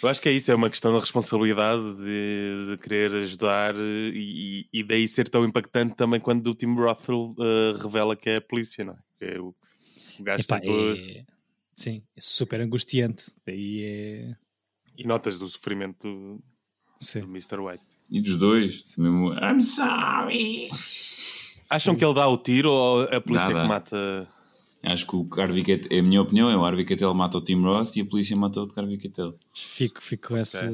[0.03, 4.67] Eu acho que é isso, é uma questão da responsabilidade de, de querer ajudar e,
[4.71, 8.41] e daí ser tão impactante também quando o Tim Rothel eh, revela que é a
[8.41, 8.97] polícia, não é?
[9.19, 9.55] Que é o,
[10.19, 11.25] o gajo Epá, tentou- é-
[11.75, 13.33] Sim, é super angustiante.
[13.47, 14.37] Daí é.
[14.99, 16.45] E notas do sofrimento do,
[17.01, 17.21] Sim.
[17.21, 17.59] do Mr.
[17.61, 17.85] White.
[18.11, 19.33] E dos dois, mesmo.
[19.33, 20.69] I'm sorry.
[21.75, 23.63] Acham que ele dá o tiro ou a polícia dá.
[23.63, 24.29] que mata?
[24.87, 27.41] Acho que o Harvey Keitel, é a minha opinião, é o Harvey Keitel mata o
[27.41, 29.35] Tim Roth e a polícia mata o Harvey Keitel.
[29.55, 30.71] Fico, fico com essa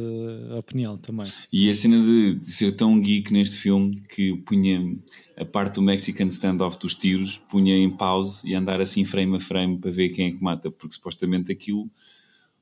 [0.59, 1.31] opinião também.
[1.53, 4.99] E a cena de, ser tão geek neste filme que punha
[5.37, 9.41] a parte do Mexican standoff dos tiros, punha em pause e andar assim frame a
[9.41, 11.91] frame para ver quem é que mata, porque supostamente aquilo, ou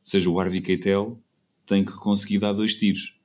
[0.05, 1.19] seja, o Harvey Keitel
[1.65, 3.17] tem que conseguir dar dois tiros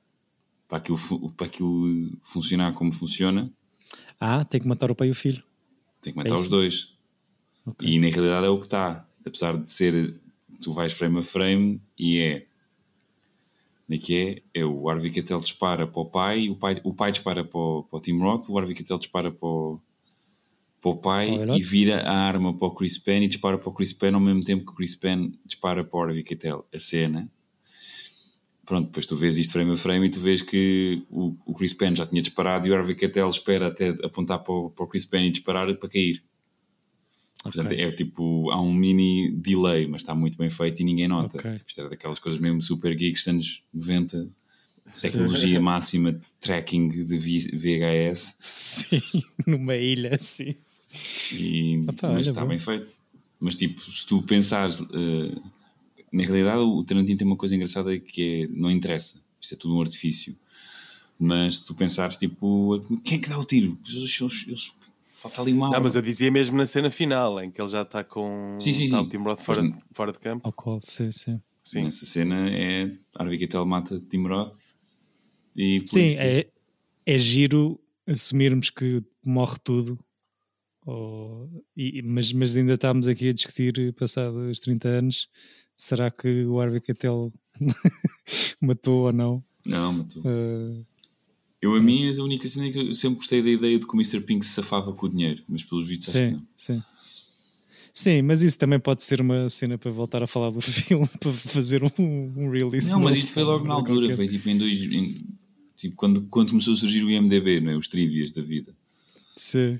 [0.66, 0.98] para aquilo,
[1.36, 3.52] para aquilo funcionar como funciona,
[4.20, 5.42] Ah, tem que matar o pai e o filho.
[6.00, 6.92] tem que matar É os dois.
[7.80, 10.14] E na realidade é o que está, apesar de ser,
[10.60, 12.46] tu vais frame a frame e é.
[13.86, 14.60] Como é que é?
[14.60, 17.82] É o Harvey Keitel dispara para o pai, o pai, o pai dispara para o,
[17.84, 19.80] para o Tim Roth, o Harvey Keitel dispara para o,
[20.80, 21.56] para o pai Olha.
[21.58, 24.20] e vira a arma para o Chris Penn e dispara para o Chris Penn ao
[24.20, 26.66] mesmo tempo que o Chris Penn dispara para o Harvey Keitel.
[26.74, 27.30] A cena.
[28.66, 31.74] Pronto, depois tu vês isto frame a frame e tu vês que o, o Chris
[31.74, 34.88] Penn já tinha disparado e o Harvey Keitel espera até apontar para o, para o
[34.88, 36.22] Chris Penn e disparar para cair.
[37.42, 37.78] Portanto, Ok.
[37.80, 41.36] é tipo, há um mini delay, mas está muito bem feito e ninguém nota.
[41.36, 41.54] Ok.
[41.56, 44.28] Tipo, isto era daquelas coisas mesmo super geeks dos anos 90,
[45.02, 49.02] tecnologia máxima de tracking de VHS Sim,
[49.46, 50.54] numa ilha, sim.
[51.32, 52.48] e Ah pá, mas está bom.
[52.48, 52.86] bem feito.
[53.38, 55.36] Mas tipo, se tu pensares, eh,
[56.14, 59.76] na realidade o Tarantino tem uma coisa engraçada que é, não interessa, isto é tudo
[59.76, 60.36] um artifício.
[61.18, 63.78] Mas se tu pensares, tipo, quem é que dá o tiro?
[63.88, 64.72] Eles, eles, eles,
[65.14, 67.82] falta ali uma Não, mas eu dizia mesmo na cena final, em que ele já
[67.82, 69.04] está com Sim, sim, está sim.
[69.04, 70.46] o Tim Roth fora, Mas- de- fora de campo.
[70.46, 71.40] Ao qual, sim, sim.
[71.64, 71.84] Sim.
[71.84, 74.54] Nessa cena é Harvey Keitel mata Tim Roth
[75.56, 76.46] e Sim, isso- é,
[77.06, 79.98] é giro assumirmos que morre tudo.
[80.86, 85.28] Ou- e- mas, mas ainda estamos aqui a discutir, passados 30 anos,
[85.76, 87.32] será que o Harvey Keitel
[88.60, 89.44] matou ou não?
[89.64, 90.22] Não, matou.
[90.24, 90.84] Eh,
[91.62, 93.92] Eu, a mim, a única cena é que eu sempre gostei da ideia de que
[93.92, 94.20] o Mr.
[94.20, 96.46] Pink se safava com o dinheiro, mas pelos vistos acho que sim, não.
[96.56, 96.82] sim.
[97.96, 101.32] Sim, mas isso também pode ser uma cena para voltar a falar do filme, para
[101.32, 101.90] fazer um,
[102.36, 102.90] um release.
[102.90, 104.82] Não, mas isto foi logo na altura, qualquer- foi tipo em dois.
[104.82, 105.24] em-
[105.76, 107.76] tipo, quando, quando começou a surgir o IMDB, não é?
[107.76, 108.74] Os trivias da vida.
[109.36, 109.78] Sim.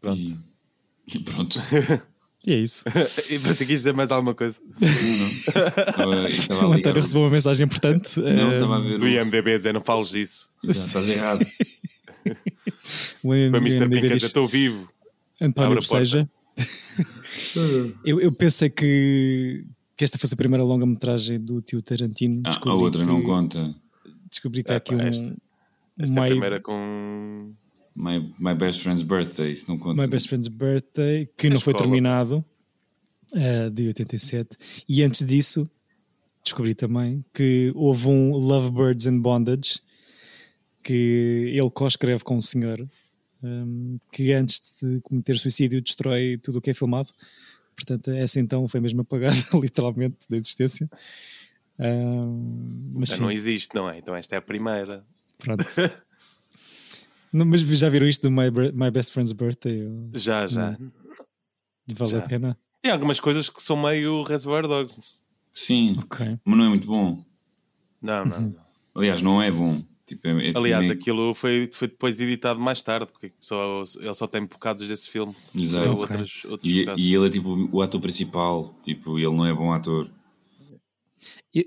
[0.00, 0.38] Pronto.
[1.14, 1.58] E pronto.
[2.46, 2.84] E é isso.
[3.30, 4.58] e você quis dizer mais alguma coisa?
[4.80, 6.24] Não, não.
[6.26, 8.18] Estava- O António recebeu uma mensagem importante.
[8.20, 9.08] Não, eh, estava a ver Do.
[9.08, 10.48] IMDB a dizer não fales disso.
[10.62, 11.46] Exato, Estás errado.
[13.24, 13.82] o Para Mr.
[13.84, 14.88] IMDb Pink a diz, dizer estou vivo.
[15.40, 16.04] António Abre a porta.
[16.04, 16.28] Boceja.
[18.04, 19.64] eu, eu pensei que,
[19.96, 22.42] que esta fosse a primeira longa-metragem do tio Tarantino.
[22.44, 23.74] Ah, a Descobri outra que, não conta.
[24.30, 25.06] Descobri que há É, aqui pá, um.
[25.08, 25.36] esta-
[25.98, 27.52] Esta é a primeira com.
[27.96, 30.00] My, my best friend's birthday, isso não conta.
[30.00, 31.88] My Best Friend's Birthday, que Na não foi escola.
[31.88, 32.44] terminado,
[33.32, 34.84] eh, de 87.
[34.86, 35.68] E antes disso,
[36.44, 39.80] descobri também que houve um Lovebirds and Bondage,
[40.82, 42.86] que ele co-escreve com um senhor
[43.42, 47.08] ehm, que antes de cometer suicídio destrói tudo o que é filmado.
[47.74, 50.88] Portanto, essa então foi mesmo apagada, literalmente, da existência.
[51.78, 53.98] Ehm, mas sim, não existe, não é?
[53.98, 55.02] Então esta é a primeira.
[55.38, 55.64] pronto.
[57.32, 59.84] Mas já viram isto do My, My Best Friend's Birthday?
[59.86, 60.76] Ou- Já, já.
[61.88, 62.18] Vale Já.
[62.18, 62.58] a pena?
[62.82, 65.16] Tem algumas coisas que são meio Reservoir Dogs.
[65.54, 66.38] Sim, Ok.
[66.44, 67.24] mas não é muito bom.
[68.02, 68.40] Não, não.
[68.40, 68.56] não.
[68.94, 69.82] Aliás, não é bom.
[70.06, 74.14] Tipo, é, é Aliás, tipo- aquilo foi, foi depois editado mais tarde, porque só, ele
[74.14, 75.34] só tem bocados desse filme.
[75.54, 75.82] Exato.
[75.88, 78.72] Tem outros, outros E, e ele é tipo o ator principal.
[78.84, 80.08] Tipo, ele não é bom ator.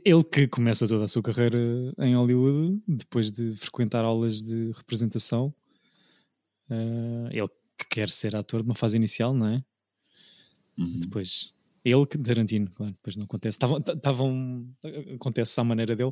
[0.06, 1.58] Ele que começa toda a sua carreira
[1.98, 5.52] em Hollywood, depois de frequentar aulas de representação,
[6.70, 9.64] eh, ele que quer ser ator de uma fase inicial, não é?
[10.78, 11.00] Uhum.
[11.00, 13.56] Depois, ele que Tarantino, claro, depois não acontece.
[13.56, 14.70] Estavam, estavam
[15.16, 16.12] acontece à maneira dele.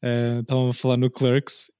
[0.00, 1.70] Eh, Estavam a falar no Clerks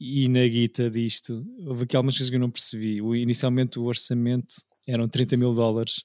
[0.00, 1.44] e na guita disto.
[1.66, 3.02] Houve aqui algumas coisas que eu não percebi.
[3.02, 4.54] O, inicialmente o orçamento
[4.86, 6.02] eram 30 mil dólares.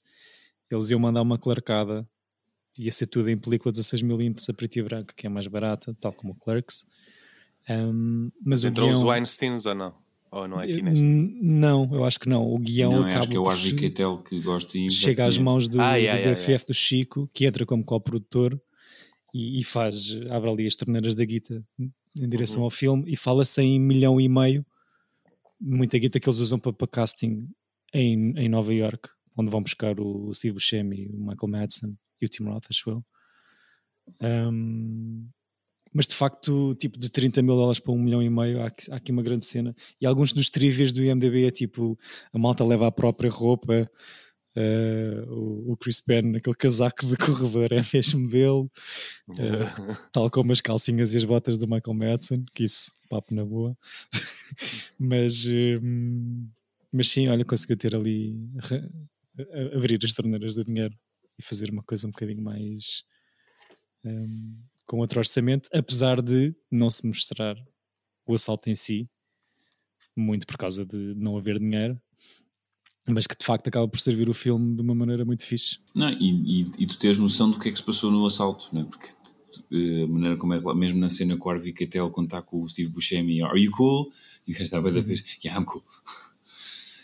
[0.70, 2.05] Eles iam mandar uma clercada
[2.78, 6.13] ia ser tudo em película 16mm a preto e branco, que é mais barata, tal
[6.13, 6.86] como o Clerks.
[7.69, 9.07] Um, mas o Entrou os guião...
[9.09, 9.95] Weinsteins ou não?
[10.32, 11.03] Ou não é aqui neste?
[11.03, 12.45] Não, eu acho que não.
[12.45, 15.38] O guião não, acaba acho que é o Harvey Keitel que gosta e chega às
[15.38, 16.65] mãos do, Ah, do yeah, BFF yeah.
[16.67, 18.59] do Chico, que entra como coprodutor
[19.34, 22.65] e, e faz, abre ali as torneiras da guita em direção Uhum.
[22.65, 24.65] ao filme e fala-se em milhão e meio,
[25.59, 27.47] muita guita que eles usam para, para casting
[27.93, 32.30] em, em Nova York, onde vão buscar o Steve Buscemi, o Michael Madsen e o
[32.30, 33.05] Tim Roth, acho eu.
[34.22, 35.28] Um,
[35.93, 38.91] mas de facto, tipo de 30 mil dólares para um milhão e meio, há aqui,
[38.91, 39.76] há aqui uma grande cena.
[39.99, 41.97] E alguns dos trivias do IMDB é tipo:
[42.32, 43.89] a malta leva a própria roupa,
[44.55, 48.68] eh, o, o Chris Penn, aquele casaco de corredor é mesmo dele,
[49.39, 53.45] eh, tal como as calcinhas e as botas do Michael Madsen, que isso, papo na
[53.45, 53.78] boa.
[54.99, 56.49] mas, hum,
[56.91, 58.36] mas sim, olha, conseguiu ter ali,
[59.76, 60.95] abrir as torneiras do dinheiro
[61.38, 63.03] e fazer uma coisa um bocadinho mais
[64.03, 67.55] hum, com outro orçamento, apesar de não se mostrar
[68.25, 69.09] o assalto em si,
[70.15, 71.99] muito por causa de não haver dinheiro,
[73.07, 75.79] mas que de facto acaba por servir o filme de uma maneira muito fixe.
[75.95, 78.69] Não, e, e, e tu tens noção do que é que se passou no assalto,
[78.73, 78.83] não é?
[78.85, 79.07] Porque
[79.71, 82.61] eh, a maneira como é, mesmo na cena com o Harvey Keitel, quando está com
[82.61, 84.11] o Steve Buscemi, Are you cool?
[84.45, 85.83] E o gajo está a da vez, Yeah, I'm cool.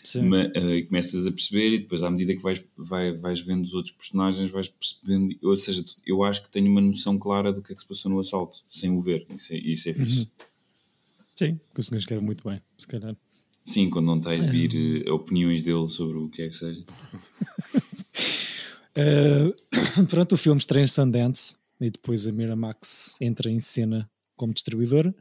[0.04, 0.22] Sim.
[0.22, 3.64] Ma- eh, e começas a perceber e depois à medida que vais, vai, vais vendo
[3.64, 7.62] os outros personagens vais percebendo, ou seja, eu acho que tenho uma noção clara do
[7.62, 10.20] que é que se passou no assalto, sem o ver, isso é, isso é fixe.
[10.20, 10.26] Uhum.
[11.34, 13.16] Sim, que o senhor escreve muito bem, se calhar.
[13.64, 16.84] Sim, quando não está a exibir eh, opiniões dele sobre o que é que seja.
[18.94, 25.14] Uh, pronto, o filme em Sundance e depois a Miramax entra em cena como distribuidora,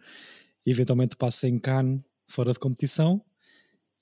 [0.65, 3.21] e eventualmente passa em Cannes, fora de competição,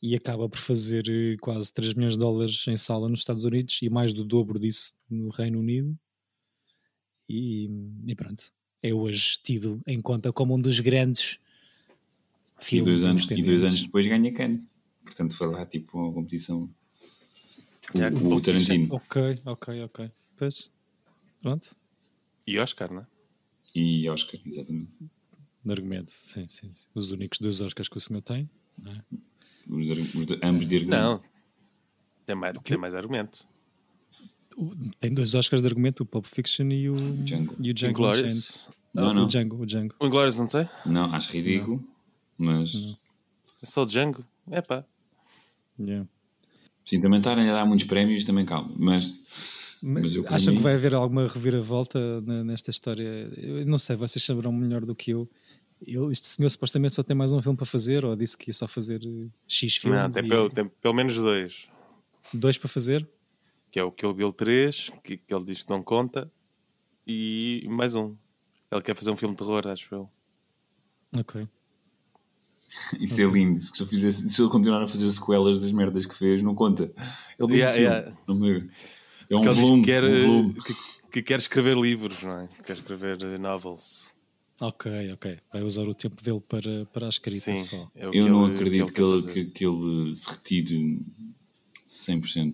[0.02, 3.80] e acaba por fazer eh, quase 3 milhões de dólares em sala nos Estados Unidos
[3.82, 5.97] e mais do dobro disso no Reino Unido.
[7.30, 7.70] E,
[8.08, 11.39] e pronto, é hoje tido em conta como um dos grandes
[12.60, 14.68] E filmes dois, anos, e dois anos depois ganha Cannes.
[15.06, 16.64] Portanto, foi lá tipo uma competição.
[17.93, 18.66] O, Yeah, o Pulp Fiction.
[18.66, 18.95] Tarantino.
[18.95, 20.12] Ok, ok, ok.
[20.38, 20.72] Pois,
[21.41, 21.76] pronto.
[22.47, 23.08] E Oscar, não é?
[23.76, 24.91] E Oscar, exatamente.
[25.64, 26.88] de argumento, sim, sim, sim.
[26.95, 28.49] Os únicos dois Oscars que o senhor tem.
[28.78, 29.04] não é?
[29.70, 31.01] Os, os de- ambos de argumento.
[31.01, 31.22] Não.
[32.26, 33.47] Tem mais, tem mais argumento.
[34.57, 36.93] O- Tem dois Oscars de argumento, o Pulp Fiction e o
[37.24, 37.55] Django.
[37.59, 37.99] E o Django.
[38.93, 39.24] Não, Ah, não.
[39.24, 39.95] O Django, o Django.
[39.99, 40.68] O Inglourious não tem?
[40.86, 41.82] Não, acho ridículo,
[42.38, 42.97] mas
[43.62, 44.26] É só Django.
[44.49, 44.84] É pá.
[45.80, 46.07] Yeah.
[46.86, 48.72] sim, também estarem a dar muitos prémios, também calma.
[48.78, 49.24] Mas,
[49.82, 53.03] mas Acham mim- que vai haver alguma reviravolta nesta história?
[53.38, 55.28] Eu não sei, vocês saberão melhor do que eu.
[55.86, 56.12] Eu.
[56.12, 58.68] Este senhor supostamente só tem mais um filme para fazer, ou disse que ia só
[58.68, 61.68] fazer eh, X Não, filmes tem, e pelo, tem pelo menos dois.
[62.34, 63.08] dois para fazer.
[63.72, 66.32] Que é o Kill Bill 3, que, que ele diz que não conta.
[67.08, 68.16] E mais um.
[68.72, 70.10] Ele quer fazer um filme de terror, acho eu.
[71.18, 71.48] Ok.
[73.00, 73.60] Isso é lindo.
[73.60, 76.92] Se, eu fizesse, se ele continuar a fazer sequelas das merdas que fez, não conta.
[77.38, 78.14] É um bom Yeah, yeah.
[78.28, 78.70] Não me-
[79.30, 79.82] É um ele volume.
[79.84, 80.54] que quer, um volume.
[80.62, 80.74] que,
[81.12, 82.48] que quer escrever livros, não é?
[82.48, 84.14] Que quer escrever eh, novels.
[84.62, 85.38] Ok, ok.
[85.51, 87.91] Vai usar o tempo dele para, para a escrita Sim, só.
[87.95, 89.45] é o que Eu não ele- acredito que que ele ele, quer fazer.
[89.45, 90.99] que, que ele se retire
[91.88, 92.53] 100%.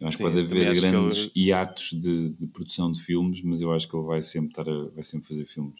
[0.00, 3.40] Eu acho Sim, que pode haver que grandes ele- hiatos de, de produção de filmes,
[3.42, 5.74] mas eu acho que ele vai sempre, estar a, vai sempre fazer filmes.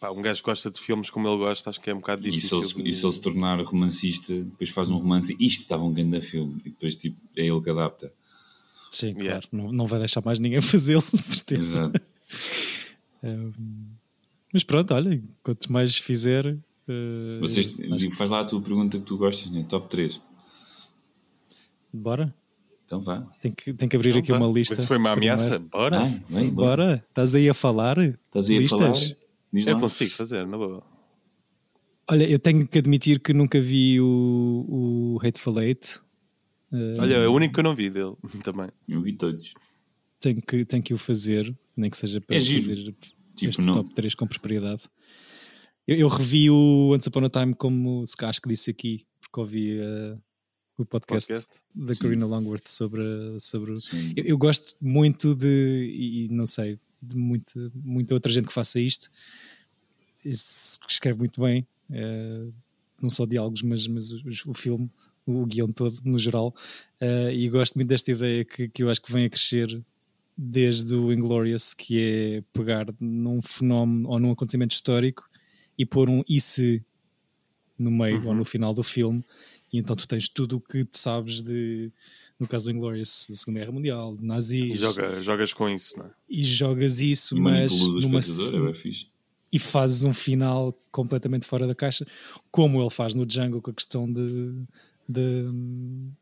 [0.00, 2.26] Pá, um gajo que gosta de filmes como ele gosta, acho que é um bocado
[2.26, 2.58] E se, difícil.
[2.58, 5.60] ele, se- de- e se ele se tornar romancista, depois faz um romance e isto
[5.60, 8.12] estava um grande filme, e depois tipo, é ele que adapta.
[8.90, 9.46] Sim, claro.
[9.52, 11.84] Não, não vai deixar mais ninguém fazê-lo, de certeza.
[11.84, 12.00] Exato.
[13.22, 13.52] Um,
[14.52, 16.46] mas pronto, olha, quanto mais fizer.
[16.46, 19.64] uh, Vocês, acho digo, que- faz lá a tua pergunta que tu gostas, né?
[19.68, 20.20] top 3.
[21.92, 22.34] Bora?
[22.84, 23.20] Então vá.
[23.40, 24.38] Tem que, tem que abrir Então aqui vá.
[24.38, 24.74] uma lista.
[24.74, 25.68] Mas se foi uma ameaça, primeiro.
[25.70, 25.98] bora.
[25.98, 26.76] Vai, vai, bora.
[26.86, 27.04] Bora?
[27.08, 27.98] Estás aí a falar?
[27.98, 28.78] Estás aí a Listas?
[29.08, 29.16] falar?
[29.52, 29.80] Diz Eu lá.
[29.80, 30.82] consigo fazer, na boa.
[32.08, 35.98] Olha, eu tenho que admitir que nunca vi o, o Hateful Eight.
[36.70, 38.68] Uh, Olha, é o único que eu não vi dele também.
[38.88, 39.54] Eu vi todos.
[40.20, 42.94] tenho que, tenho que o fazer, nem que seja para É giro.
[43.36, 44.82] Tipo, este não- top 3 com propriedade.
[45.86, 49.38] Eu, eu revi o Once Upon a Time, como se acho que disse aqui, porque
[49.40, 50.18] ouvi uh,
[50.78, 51.60] o podcast, Podcast?
[51.74, 52.02] da Sim.
[52.02, 53.02] Karina Longworth sobre,
[53.38, 54.12] sobre o- Sim.
[54.16, 55.46] eu, eu gosto muito de,
[55.94, 59.08] e não sei, de muita, muita outra gente que faça isto,
[60.22, 60.30] que
[60.92, 62.48] escreve muito bem, eh,
[63.00, 64.90] não só diálogos, mas, mas os- o filme,
[65.24, 66.54] o guião todo, no geral,
[67.00, 69.80] eh, e gosto muito desta ideia que, que eu acho que vem a crescer
[70.36, 75.28] desde o Inglorious, que é pegar num fenómeno ou num acontecimento histórico
[75.78, 76.84] e pôr um e se
[77.78, 79.24] no meio ou no final do filme,
[79.72, 81.92] e então tu tens tudo o que tu sabes de,
[82.38, 85.98] no caso do Inglorious, da Segunda Guerra Mundial, de nazis, E joga, jogas com isso,
[85.98, 86.10] não é?
[86.28, 88.72] e jogas isso, E mas numa é
[89.52, 92.06] e fazes um final completamente fora da caixa,
[92.50, 94.66] como ele faz no Django com a questão de,
[95.08, 95.50] de-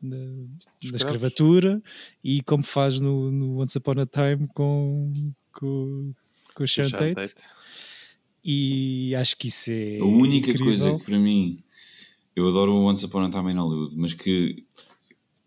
[0.01, 1.81] de- da escravatura
[2.23, 5.11] e como faz no, no Once Upon a Time com,
[5.51, 6.13] com,
[6.53, 7.15] com o Sharon Tate.
[7.15, 7.43] Tate.
[8.43, 9.99] E acho que isso é.
[9.99, 10.65] A única incrível.
[10.65, 11.59] coisa que para mim,
[12.35, 14.63] eu adoro o Once Upon a Time in Hollywood, mas que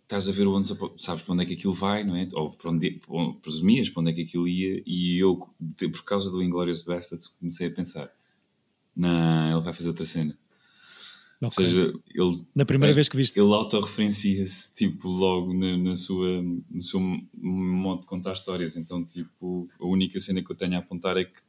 [0.02, 2.26] estás a ver o Once Upon, sabes para onde é que aquilo vai, não é?
[2.32, 3.00] Ou para onde,
[3.42, 7.68] presumias para onde é que aquilo ia, e eu, por causa do Inglourious Bastards, comecei
[7.68, 8.10] a pensar:
[8.96, 10.36] não, ele vai fazer outra cena.
[11.40, 11.64] Ou Ok.
[11.64, 13.38] seja, ele, Na primeira é, vez que viste.
[13.38, 16.98] ele autorreferencia-se tipo, logo na, na sua, no seu
[17.40, 18.76] modo de contar histórias.
[18.76, 21.40] Então, tipo, a única cena que eu tenho a apontar é que,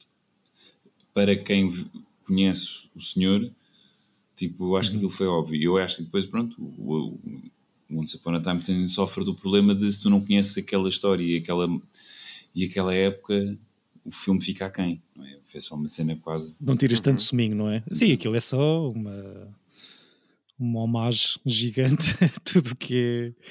[1.14, 1.70] para quem
[2.26, 3.52] conhece o senhor,
[4.36, 5.60] tipo, eu acho que aquilo foi óbvio.
[5.62, 7.18] Eu acho que depois, pronto, o,
[7.90, 10.88] o, Once Upon a Time tem, sofre do problema de se tu não conheces aquela
[10.88, 11.68] história e aquela,
[12.54, 13.58] e aquela época,
[14.06, 15.40] o filme fica a quem, não é?
[15.46, 16.64] Foi só uma cena quase.
[16.64, 17.04] Não tiras Uhum.
[17.06, 17.84] tanto suminho, não é?
[17.92, 19.48] Sim, aquilo é só uma,
[20.60, 23.44] uma homagem gigante a tudo o que é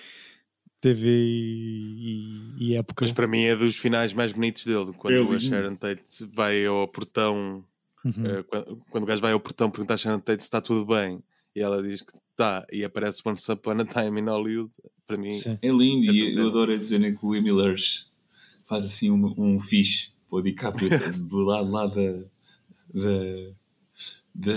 [0.81, 3.05] TV e, e- e época.
[3.05, 4.93] Mas para mim é dos finais mais bonitos dele.
[4.97, 5.41] Quando É a.
[5.41, 7.65] Sharon Tate vai ao portão,
[8.05, 8.27] Uhum.
[8.27, 10.87] eh, quando, quando o gajo vai ao portão perguntar a Sharon Tate se está tudo
[10.87, 11.21] bem
[11.55, 14.71] e ela diz que está e aparece Once Upon a Time in Hollywood.
[15.07, 15.59] Para mim, Sim.
[15.63, 16.43] É lindo e cena.
[16.43, 18.07] eu adoro a cena que o Emil Hirsch
[18.67, 20.91] faz assim um, um fixe para o DiCaprio
[21.29, 22.25] do lado lá da
[22.95, 23.55] da
[24.41, 24.53] da,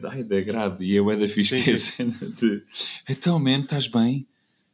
[0.00, 1.92] da, ai, da grade e é o da fixe Sim, que é a sim.
[1.92, 2.62] cena de
[3.08, 4.26] então man, estás bem?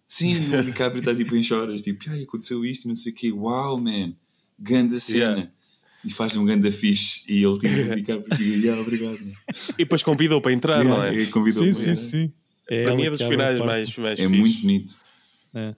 [0.06, 3.14] Sim, o DiCaprio está tipo em choras tipo, ai, aconteceu isto e não sei o
[3.14, 4.14] quê uau man,
[4.58, 5.50] ganda cena Yeah.
[6.04, 9.32] e faz um ganda fixe e ele tipo, o DiCaprio fica, yeah, obrigado man."
[9.74, 11.22] E depois convidou para entrar, não Yeah, é?
[11.22, 12.28] e convidou-me, Sim, sim, yeah.
[12.28, 12.32] sim.
[12.70, 14.38] É Para mim é dos finais mais, mais é fixe.
[14.38, 14.96] muito bonito
[15.54, 15.74] É.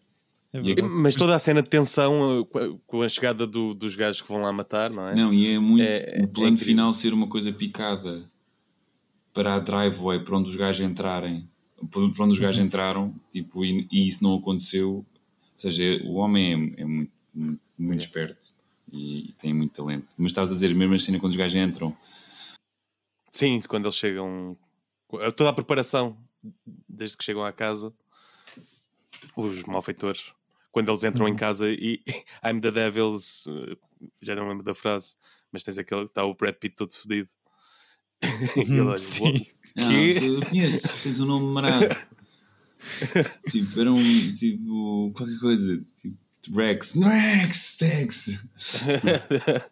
[0.53, 0.83] É E-.
[0.83, 4.41] Mas toda a cena de tensão eh, com- a chegada do- dos gajos que vão
[4.41, 5.15] lá matar, não é?
[5.17, 6.59] Não, e é muito É- o é plano incrível.
[6.59, 8.31] final ser uma coisa picada
[9.35, 11.47] para a driveway, para onde os gajos entrarem,
[11.91, 14.91] para onde os gajos entraram, tipo, e, e isso não aconteceu.
[14.99, 15.07] Ou
[15.57, 18.47] seja, o homem é, é muito, muito, muito esperto
[18.91, 20.15] e, e tem muito talento.
[20.17, 21.95] Mas estás a dizer, mesmo a cena quando os gajos entram,
[23.33, 24.57] Sim, quando eles chegam.
[25.37, 26.17] Toda a preparação,
[26.89, 27.93] desde que chegam à casa,
[29.37, 30.33] os malfeitores,
[30.71, 31.33] quando eles entram Uhum.
[31.33, 32.01] em casa e
[32.45, 33.77] I'm the Devils, eh,
[34.23, 35.17] já não lembro da frase,
[35.53, 37.29] mas tens aquele que está o Brad Pitt todo fodido.
[38.57, 39.25] E ele olha, Sim.
[39.25, 40.15] "What?" ah, Que?
[40.41, 41.89] tu conheces, tens um nome marado.
[43.51, 46.17] tipo, era um tipo qualquer coisa, tipo
[46.55, 48.39] Rex, Rex, Tex.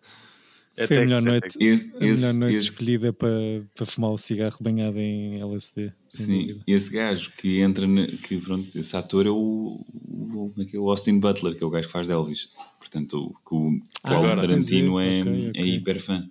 [0.75, 1.59] É Foi a melhor é noite.
[1.61, 3.31] Esse, a melhor esse, noite esse- escolhida para,
[3.75, 5.93] para fumar o cigarro banhado em LSD.
[6.09, 6.65] Sim, dúvida.
[6.67, 10.75] esse gajo que entra, na- que pronto, esse ator é o, o, como é que
[10.75, 10.81] é?
[10.81, 12.49] o Austin Butler, que é o gajo que faz de Elvis.
[12.79, 14.41] Portanto, o, que o, Ah, o agora.
[14.41, 15.61] Tarantino é, Ok, ok.
[15.63, 16.27] é hiper fã.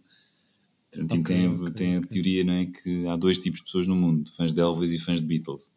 [0.92, 2.66] Tarantino Ok, tem, ok, tem a teoria, não é?
[2.66, 5.72] Que há dois tipos de pessoas no mundo: fãs de Elvis e fãs de Beatles.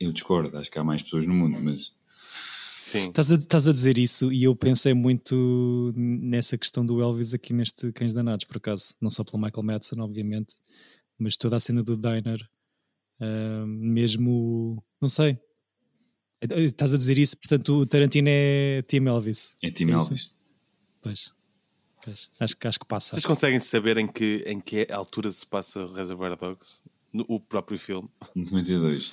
[0.00, 1.94] Eu discordo, acho que há mais pessoas no mundo, mas
[2.82, 3.08] Sim.
[3.08, 7.54] Estás a, estás a dizer isso e eu pensei muito nessa questão do Elvis aqui
[7.54, 8.94] neste Cães Danados, por acaso.
[9.00, 10.56] Não só pelo Michael Madsen, obviamente,
[11.16, 12.44] mas toda a cena do Diner,
[13.20, 14.84] ah, mesmo.
[15.00, 15.38] Não sei.
[16.40, 19.56] Estás a dizer isso, portanto, o Tarantino é Team Elvis.
[19.62, 20.06] é Tim É isso?
[20.08, 20.30] Elvis.
[21.00, 21.32] Pois.
[22.40, 23.14] Acho, que- acho que passa.
[23.14, 26.82] Vocês conseguem saber em que, em que altura se passa Reservoir Dogs?
[27.12, 28.08] No, o próprio filme?
[28.34, 29.12] 92.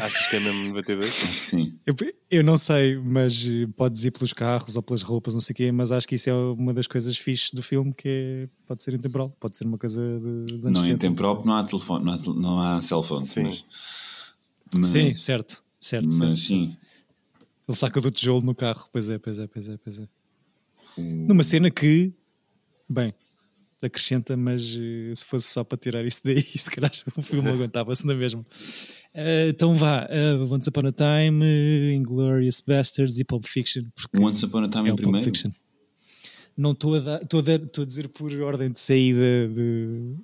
[0.00, 1.10] Achas que é mesmo 92?
[1.10, 1.78] Acho que sim.
[1.84, 1.94] Eu,
[2.30, 5.56] eu não sei, mas eh, podes ir pelos carros ou pelas roupas, não sei o
[5.56, 8.82] quê, mas acho que isso é uma das coisas fixes do filme que é- pode
[8.82, 11.36] ser intemporal, pode ser uma coisa de, dos anos Não, em 60, temporal, sei.
[11.36, 13.28] porque não há telefone, não há, não há cell phones.
[13.28, 13.42] Sim.
[13.42, 13.64] Mas,
[14.74, 16.06] mas, Sim, certo, certo.
[16.06, 16.36] mas certo.
[16.38, 16.76] sim.
[17.68, 20.08] Ele saca do tijolo no carro, pois é, pois é, pois é, pois é.
[20.98, 22.12] Numa cena que,
[22.88, 23.14] bem,
[23.82, 28.06] acrescenta, mas eh, se fosse só para tirar isso daí, se calhar o filme aguentava-se
[28.06, 28.44] na mesma.
[29.14, 33.82] Eh, então vá, uh, Once Upon a Time, uh, Inglorious Bastards e Pulp Fiction.
[34.18, 35.24] Once Upon a Time é em primeiro.
[35.24, 35.50] Fiction.
[36.56, 40.14] Não estou a, dar- estou a, dar- estou a dizer por ordem de saída de-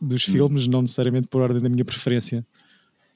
[0.00, 0.32] dos Hum.
[0.32, 2.46] filmes, não necessariamente por ordem da minha preferência.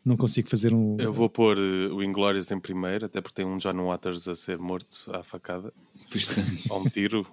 [0.07, 0.96] Não consigo fazer um.
[1.00, 4.36] Eu vou pôr eh, o Inglorious em primeiro, até porque tem um John Waters a
[4.36, 5.74] ser morto à facada,
[6.70, 7.26] ou um tiro.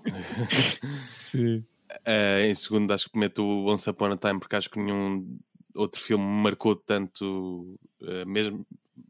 [1.08, 1.64] Sim.
[2.04, 5.38] Eh, em segundo, acho que meto o Once Upon a Time, porque acho que nenhum
[5.76, 8.66] outro filme me marcou tanto, eh, mesmo.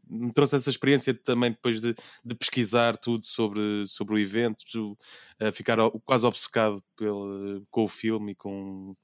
[0.08, 1.94] Me trouxe essa experiência também depois de,
[2.24, 4.96] de pesquisar tudo sobre, sobre o evento, tu,
[5.40, 8.94] eh, ficar o- quase obcecado pelo, com o filme e com.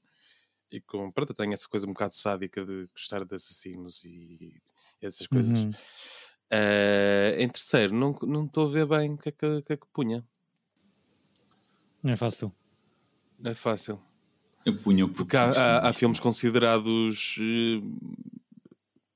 [0.71, 4.53] E com, pronto, eu tenho essa coisa um bocado sádica de gostar de assassinos e
[5.01, 5.51] essas coisas.
[5.57, 5.71] Uhum.
[6.49, 9.77] Eh, em terceiro, não não estou a ver bem o que é que, que, é
[9.77, 10.25] que punha.
[12.03, 12.53] Não é fácil.
[13.37, 14.01] Não é fácil.
[14.65, 17.81] Eu punho o Porque há, há- há filmes considerados eh,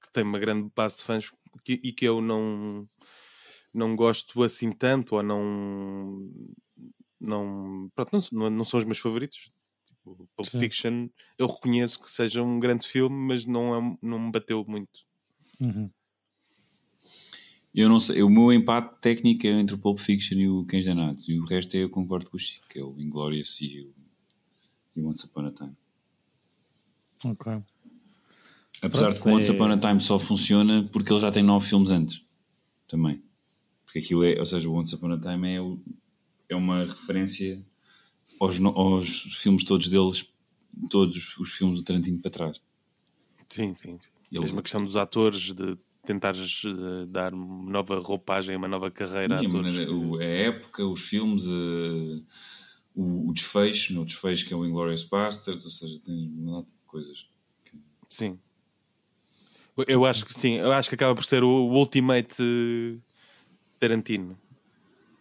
[0.01, 1.31] que têm uma grande base de fãs
[1.63, 2.87] que- e que eu não,
[3.73, 6.29] não gosto assim tanto ou não.
[7.19, 9.51] Não, pronto, não, não são os meus favoritos.
[10.13, 10.59] Tipo, Pulp Sim.
[10.59, 15.01] Fiction, eu reconheço que seja um grande filme, mas não, é, não me bateu muito.
[15.59, 15.89] Uhum.
[17.73, 20.85] Eu não sei, o meu empate técnico é entre o Pulp Fiction e o Cães
[20.85, 21.27] Danados.
[21.27, 23.93] E o resto é, eu concordo com o Chico, que é o Inglorious e o,
[24.95, 25.75] e o Once Upon a Time.
[27.25, 27.51] Ok.
[28.81, 31.43] Apesar Pronto, de que o Once Upon a Time só funciona porque ele já tem
[31.43, 32.23] nove filmes antes.
[32.87, 33.21] Também.
[33.83, 35.79] Porque aquilo é, ou seja, o Once Upon a Time é, o-
[36.47, 37.61] é uma referência
[38.39, 39.07] aos, aos
[39.37, 40.31] filmes todos deles,
[40.89, 42.63] todos os filmes do Tarantino para trás.
[43.49, 43.99] Sim, sim.
[44.31, 48.91] Ele- Mesmo a questão dos atores, de tentares eh, dar uma nova roupagem, uma nova
[48.91, 49.71] carreira E a, atores.
[49.73, 52.21] maneira- o- a época, os filmes, eh,
[52.95, 56.73] o, o desfecho, no desfecho que é o Inglourious Basterds, ou seja, tem uma data
[56.77, 57.27] de coisas.
[58.09, 58.39] Sim.
[59.87, 62.97] Eu acho que sim, eu acho que acaba por ser o, o ultimate eh,
[63.79, 64.37] Tarantino.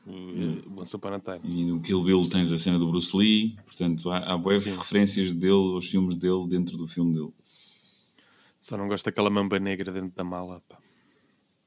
[0.07, 1.41] O, o Once Upon a Time.
[1.45, 5.53] E no Kill Bill tens a cena do Bruce Lee, portanto há, há referências dele
[5.75, 7.33] aos filmes dele dentro do filme dele.
[8.61, 10.63] Só não gosto daquela mamba negra dentro da mala.
[10.69, 10.79] pá.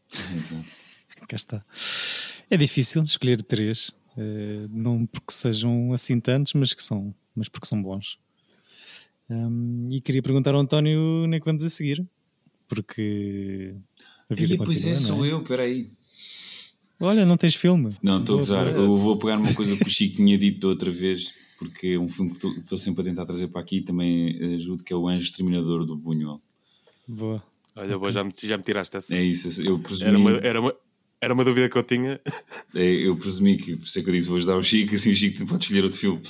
[1.27, 1.65] Cá está.
[2.49, 7.67] É difícil escolher três, eh, não porque sejam assim tantos, mas que são, mas porque
[7.67, 8.17] são bons.
[9.29, 12.05] Hum, e queria perguntar ao António nem que vamos a seguir,
[12.67, 13.75] porque
[14.29, 14.91] a vida E pois continua.
[14.91, 15.31] é, não sou é?
[15.33, 15.89] eu, peraí.
[16.99, 17.95] Olha, não tens filme?
[18.01, 18.65] Não, estou a gozar.
[18.65, 18.77] boa.
[18.77, 21.99] Eu vou pegar uma coisa que o Chico tinha dito da outra vez, porque é
[21.99, 24.83] um filme que estou- que estou sempre a tentar trazer para aqui e também ajudo,
[24.83, 26.41] que é o Anjo Exterminador do Buñuel.
[27.07, 27.43] Boa.
[27.75, 29.15] Olha, boa, já, me, já me tiraste essa.
[29.15, 30.75] É isso, eu presumi, Era uma, era, uma,
[31.21, 32.19] era uma dúvida que eu tinha.
[32.73, 35.11] é, eu presumi que, por isso é que eu disse, vou ajudar o Chico, assim
[35.11, 36.21] o Chico pode escolher outro filme.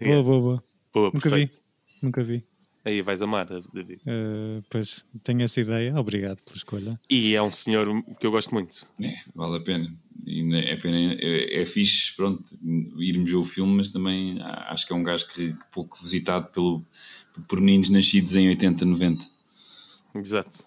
[0.00, 0.64] Boa, boa, boa.
[0.92, 1.56] Boa, Nunca perfeito.
[1.58, 1.62] vi.
[2.02, 2.42] Nunca vi.
[2.84, 4.00] Aí vais amar, David.
[4.06, 5.94] Eh, pois, tenho essa ideia.
[5.98, 7.00] Obrigado pela escolha.
[7.10, 7.86] E é um senhor
[8.18, 8.90] que eu gosto muito.
[9.00, 9.94] É, vale a pena.
[10.26, 12.42] E é, pena é, é fixe, pronto,
[12.98, 15.98] irmos ver o filme, mas também a- acho que é um gajo que, que pouco
[16.02, 16.84] visitado pelo,
[17.48, 19.26] por meninos nascidos em 80, 90.
[20.14, 20.64] Exato.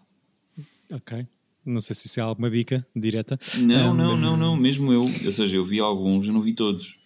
[0.92, 1.28] Ok.
[1.66, 3.40] Não sei se isso é alguma dica direta.
[3.60, 5.02] Não, Ah, não, mas- não, não, mesmo eu.
[5.02, 6.98] Ou seja, eu vi alguns, eu não vi todos.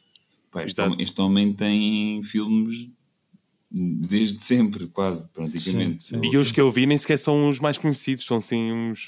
[0.52, 2.90] Pá, este, homem, este homem tem filmes
[3.70, 6.04] desde sempre, quase, praticamente.
[6.04, 6.30] Sim, sim.
[6.32, 9.06] E os que eu vi nem sequer são os mais conhecidos, são assim uns.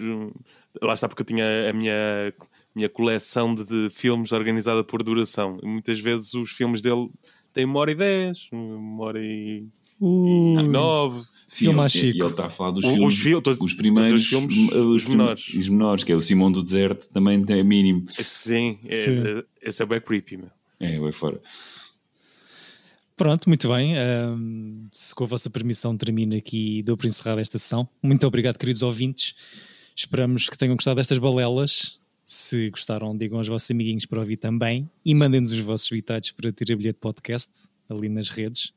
[0.81, 2.33] Lá está, porque eu tinha a minha,
[2.75, 5.57] minha coleção de, de filmes organizada por duração.
[5.63, 7.09] E muitas vezes os filmes dele
[7.53, 9.65] têm uma hora e dez, uma hora e
[10.01, 11.25] Uh, nove.
[11.45, 12.23] Sim, Filme ele, e Chico.
[12.23, 15.03] ele está a falar dos O- filmes, os fil- todos- os primeiros, os filmes, os
[15.03, 15.47] prim- menores.
[15.53, 18.05] Os menores, que é o Simão do Deserto, também é mínimo.
[18.11, 18.81] Sim, Sim.
[18.85, 20.49] é- esse é bem creepy, meu.
[20.79, 21.41] É, vai fora.
[23.19, 23.95] Pronto, muito bem.
[23.99, 27.85] Um, se com a vossa permissão termino aqui e dou por encerrada esta sessão.
[28.01, 29.35] Muito obrigado, queridos ouvintes.
[29.93, 31.99] Esperamos que tenham gostado destas balelas.
[32.23, 36.49] Se gostaram, digam aos vossos amiguinhos para ouvir também e mandem-nos os vossos bitados para
[36.53, 38.71] Tira Bilhete Podcast ali nas redes.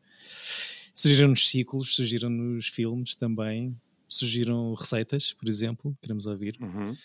[0.92, 3.76] Sugiram-nos ciclos, sugiram-nos filmes também,
[4.08, 6.58] sugiram receitas, por exemplo, queremos ouvir.
[6.60, 6.96] Uhum.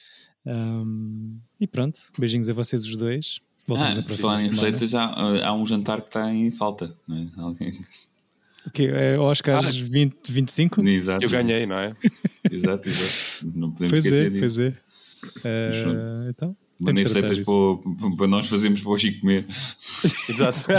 [0.43, 3.39] Um, e pronto, beijinhos a vocês os dois.
[3.67, 6.95] Voltamos Ah, a próxima falar em receitas, há, há um jantar que está em falta.
[7.07, 7.41] Não é?
[7.41, 7.85] Alguém...
[8.65, 8.89] O quê?
[8.93, 10.81] É Oscars 20, 25?
[10.87, 11.23] Exato.
[11.25, 11.93] Eu ganhei, não é?
[12.51, 13.51] Exato, exato.
[13.57, 14.39] Não podemos Pois é, esquecer disso.
[14.39, 14.73] pois é.
[15.23, 16.29] Mas Uh, pronto.
[16.29, 19.45] então, Tratar receitas para, para nós fazermos para o Chico comer.
[20.29, 20.67] Exato.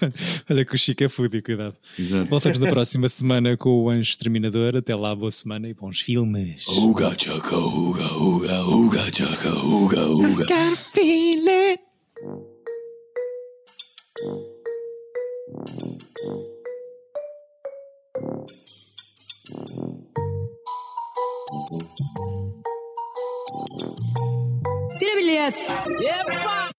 [0.50, 1.76] Olha que o Chico é foodie, cuidado.
[1.98, 2.30] Exato.
[2.30, 4.76] Voltamos na próxima semana com o Anjo Exterminador.
[4.76, 6.66] Até lá, boa semana e bons filmes.
[6.66, 10.44] Ooga chaka, ooga, ooga, ooga chaka, ooga, ooga.
[10.46, 11.80] Gotta feel it.
[21.70, 22.29] Tira
[25.30, 25.60] bilhete.
[26.04, 26.69] Epa!